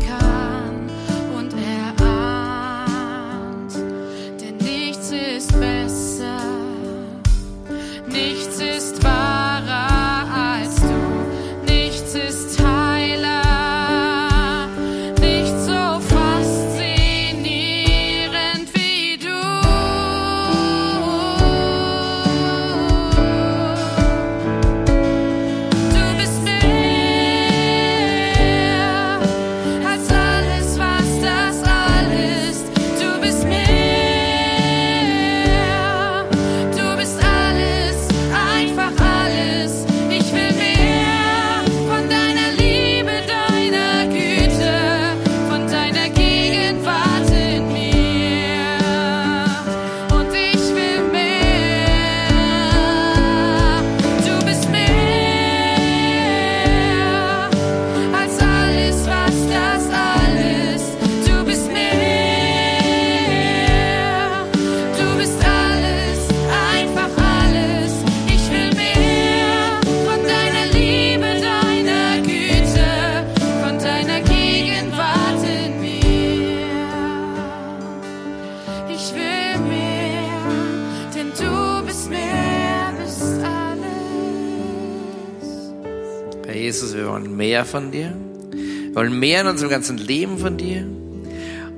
Herr 86.51 86.59
Jesus, 86.59 86.93
wir 86.93 87.07
wollen 87.07 87.37
mehr 87.37 87.63
von 87.63 87.91
dir. 87.91 88.13
Wir 88.51 88.95
wollen 88.95 89.17
mehr 89.17 89.39
in 89.39 89.47
unserem 89.47 89.69
ganzen 89.69 89.97
Leben 89.97 90.37
von 90.37 90.57
dir. 90.57 90.85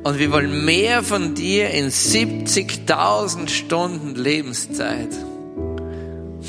Und 0.03 0.17
wir 0.17 0.31
wollen 0.31 0.65
mehr 0.65 1.03
von 1.03 1.35
dir 1.35 1.69
in 1.69 1.89
70.000 1.89 3.49
Stunden 3.49 4.15
Lebenszeit. 4.15 5.09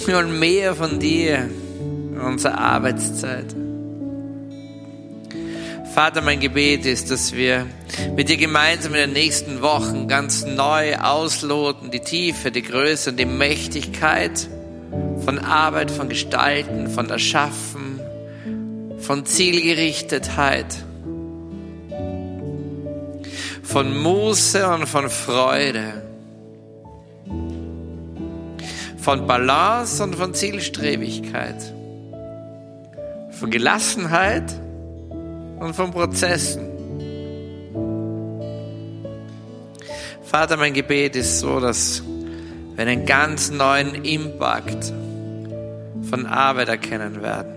Wir 0.06 0.14
wollen 0.14 0.38
mehr 0.38 0.74
von 0.74 0.98
dir 1.00 1.50
in 2.14 2.18
unserer 2.18 2.56
Arbeitszeit. 2.56 3.54
Vater, 5.92 6.22
mein 6.22 6.40
Gebet 6.40 6.86
ist, 6.86 7.10
dass 7.10 7.34
wir 7.34 7.66
mit 8.16 8.30
dir 8.30 8.38
gemeinsam 8.38 8.94
in 8.94 9.00
den 9.00 9.12
nächsten 9.12 9.60
Wochen 9.60 10.08
ganz 10.08 10.46
neu 10.46 10.96
ausloten, 10.96 11.90
die 11.90 12.00
Tiefe, 12.00 12.50
die 12.50 12.62
Größe 12.62 13.10
und 13.10 13.18
die 13.18 13.26
Mächtigkeit 13.26 14.48
von 15.26 15.38
Arbeit, 15.40 15.90
von 15.90 16.08
Gestalten, 16.08 16.88
von 16.88 17.10
Erschaffen, 17.10 17.93
von 19.06 19.24
Zielgerichtetheit. 19.26 20.84
von 23.74 23.96
Muße 23.98 24.68
und 24.68 24.86
von 24.86 25.10
Freude, 25.10 26.02
von 28.98 29.26
Balance 29.26 30.00
und 30.00 30.14
von 30.14 30.32
Zielstrebigkeit, 30.32 31.60
von 33.32 33.50
Gelassenheit 33.50 34.44
und 35.58 35.74
von 35.74 35.90
Prozessen. 35.90 36.68
Vater, 40.22 40.56
mein 40.56 40.72
Gebet 40.72 41.16
ist 41.16 41.40
so, 41.40 41.58
dass 41.58 42.00
wir 42.76 42.86
einen 42.86 43.06
ganz 43.06 43.50
neuen 43.50 44.04
Impact 44.04 44.92
von 46.08 46.26
Arbeit 46.26 46.68
erkennen 46.68 47.22
werden. 47.22 47.53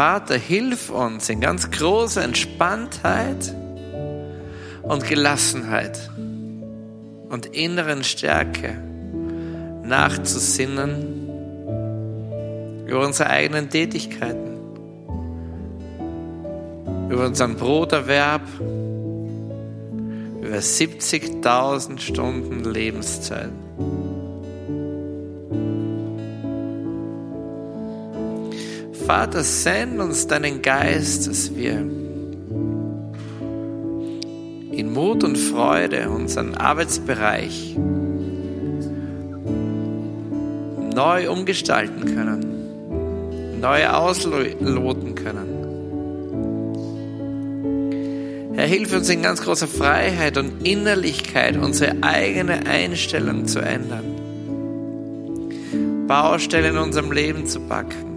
Vater, 0.00 0.38
hilf 0.38 0.88
uns 0.88 1.28
in 1.28 1.42
ganz 1.42 1.70
großer 1.70 2.24
Entspanntheit 2.24 3.54
und 4.80 5.06
Gelassenheit 5.06 6.10
und 7.28 7.44
inneren 7.44 8.02
Stärke 8.02 8.78
nachzusinnen 9.84 11.28
über 12.86 13.04
unsere 13.04 13.28
eigenen 13.28 13.68
Tätigkeiten 13.68 14.56
über 17.10 17.26
unseren 17.26 17.56
Broterwerb, 17.56 18.48
über 20.40 20.56
70.000 20.56 21.98
Stunden 21.98 22.64
Lebenszeit. 22.64 23.50
Vater, 29.12 29.42
send 29.42 29.98
uns 30.00 30.28
deinen 30.28 30.62
Geist, 30.62 31.26
dass 31.26 31.56
wir 31.56 31.78
in 34.70 34.92
Mut 34.92 35.24
und 35.24 35.36
Freude 35.36 36.08
unseren 36.10 36.54
Arbeitsbereich 36.54 37.76
neu 40.94 41.28
umgestalten 41.28 42.04
können, 42.04 43.58
neu 43.60 43.88
ausloten 43.88 45.16
können. 45.16 45.48
Herr, 48.54 48.66
hilf 48.68 48.94
uns 48.94 49.08
in 49.08 49.22
ganz 49.22 49.42
großer 49.42 49.66
Freiheit 49.66 50.38
und 50.38 50.64
Innerlichkeit 50.64 51.56
unsere 51.56 51.96
eigene 52.02 52.64
Einstellung 52.64 53.48
zu 53.48 53.58
ändern. 53.58 54.04
Baustellen 56.06 56.76
in 56.76 56.80
unserem 56.80 57.10
Leben 57.10 57.46
zu 57.46 57.58
backen. 57.58 58.09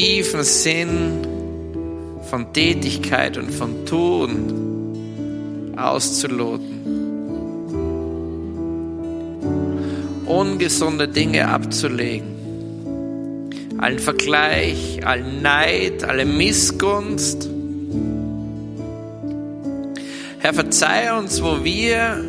Tiefen 0.00 0.42
Sinn 0.44 1.26
von 2.30 2.54
Tätigkeit 2.54 3.36
und 3.36 3.50
von 3.50 3.84
Tun 3.84 5.74
auszuloten. 5.76 6.80
Ungesunde 10.24 11.06
Dinge 11.06 11.48
abzulegen 11.48 12.30
allen 13.76 13.98
Vergleich, 13.98 15.06
allen 15.06 15.42
Neid, 15.42 16.04
alle 16.04 16.24
Missgunst. 16.24 17.48
Herr, 20.38 20.54
verzeih 20.54 21.18
uns, 21.18 21.42
wo 21.42 21.62
wir 21.62 22.24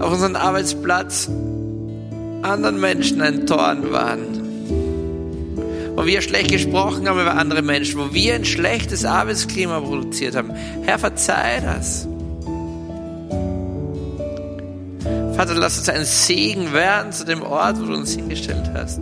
auf 0.00 0.12
unserem 0.12 0.34
Arbeitsplatz 0.34 1.28
anderen 2.42 2.80
Menschen 2.80 3.20
ein 3.20 3.46
Dorn 3.46 3.92
waren. 3.92 4.27
Wo 5.98 6.06
wir 6.06 6.22
schlecht 6.22 6.52
gesprochen 6.52 7.08
haben 7.08 7.20
über 7.20 7.34
andere 7.34 7.60
Menschen, 7.60 7.98
wo 7.98 8.14
wir 8.14 8.36
ein 8.36 8.44
schlechtes 8.44 9.04
Arbeitsklima 9.04 9.80
produziert 9.80 10.36
haben. 10.36 10.52
Herr, 10.84 10.96
verzeih 10.96 11.60
das. 11.60 12.06
Vater, 15.34 15.54
lass 15.54 15.76
uns 15.76 15.88
ein 15.88 16.04
Segen 16.04 16.72
werden 16.72 17.10
zu 17.10 17.24
dem 17.24 17.42
Ort, 17.42 17.80
wo 17.80 17.86
du 17.86 17.94
uns 17.94 18.14
hingestellt 18.14 18.70
hast. 18.74 19.00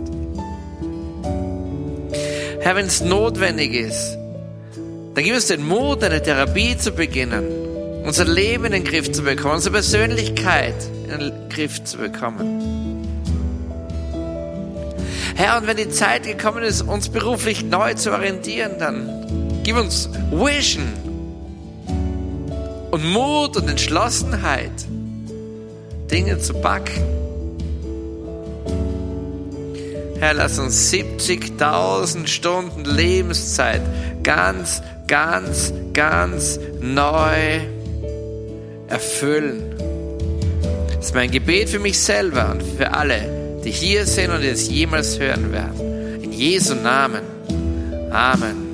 Herr, 2.61 2.75
wenn 2.75 2.87
es 2.87 3.01
notwendig 3.01 3.75
ist, 3.75 4.17
dann 5.13 5.23
gib 5.23 5.35
uns 5.35 5.45
den 5.45 5.67
Mut, 5.67 6.03
eine 6.03 6.23
Therapie 6.23 6.79
zu 6.79 6.93
beginnen, 6.93 7.43
unser 8.05 8.25
Leben 8.25 8.65
in 8.65 8.71
den 8.71 8.83
Griff 8.83 9.11
zu 9.11 9.21
bekommen, 9.21 9.53
unsere 9.53 9.73
Persönlichkeit 9.73 10.73
in 11.13 11.19
den 11.19 11.49
Griff 11.49 11.83
zu 11.83 11.99
bekommen. 11.99 12.96
Herr, 15.37 15.57
und 15.57 15.67
wenn 15.67 15.77
die 15.77 15.89
Zeit 15.89 16.23
gekommen 16.23 16.63
ist, 16.63 16.81
uns 16.81 17.07
beruflich 17.09 17.63
neu 17.63 17.93
zu 17.93 18.11
orientieren, 18.11 18.73
dann 18.79 19.61
gib 19.63 19.77
uns 19.77 20.09
Vision 20.31 20.85
und 22.91 23.05
Mut 23.05 23.55
und 23.55 23.69
Entschlossenheit, 23.69 24.71
Dinge 26.11 26.39
zu 26.39 26.53
backen 26.53 27.17
Herr, 30.19 30.33
lass 30.33 30.57
uns 30.57 30.91
70.000 30.91 32.25
Stunden 32.25 32.85
Lebenszeit 32.85 33.81
ganz, 34.23 34.81
ganz, 35.05 35.71
ganz 35.93 36.59
neu 36.81 37.59
erfüllen. 38.87 39.75
Das 40.87 41.07
ist 41.07 41.13
mein 41.13 41.29
Gebet 41.29 41.69
für 41.69 41.77
mich 41.77 41.99
selber 41.99 42.49
und 42.49 42.63
für 42.63 42.95
alle, 42.95 43.36
die 43.67 43.73
hier 43.73 44.05
sind 44.05 44.31
und 44.31 44.43
es 44.43 44.69
jemals 44.69 45.19
hören 45.19 45.51
werden. 45.51 46.23
In 46.23 46.31
Jesu 46.31 46.73
Namen. 46.73 47.21
Amen. 48.11 48.66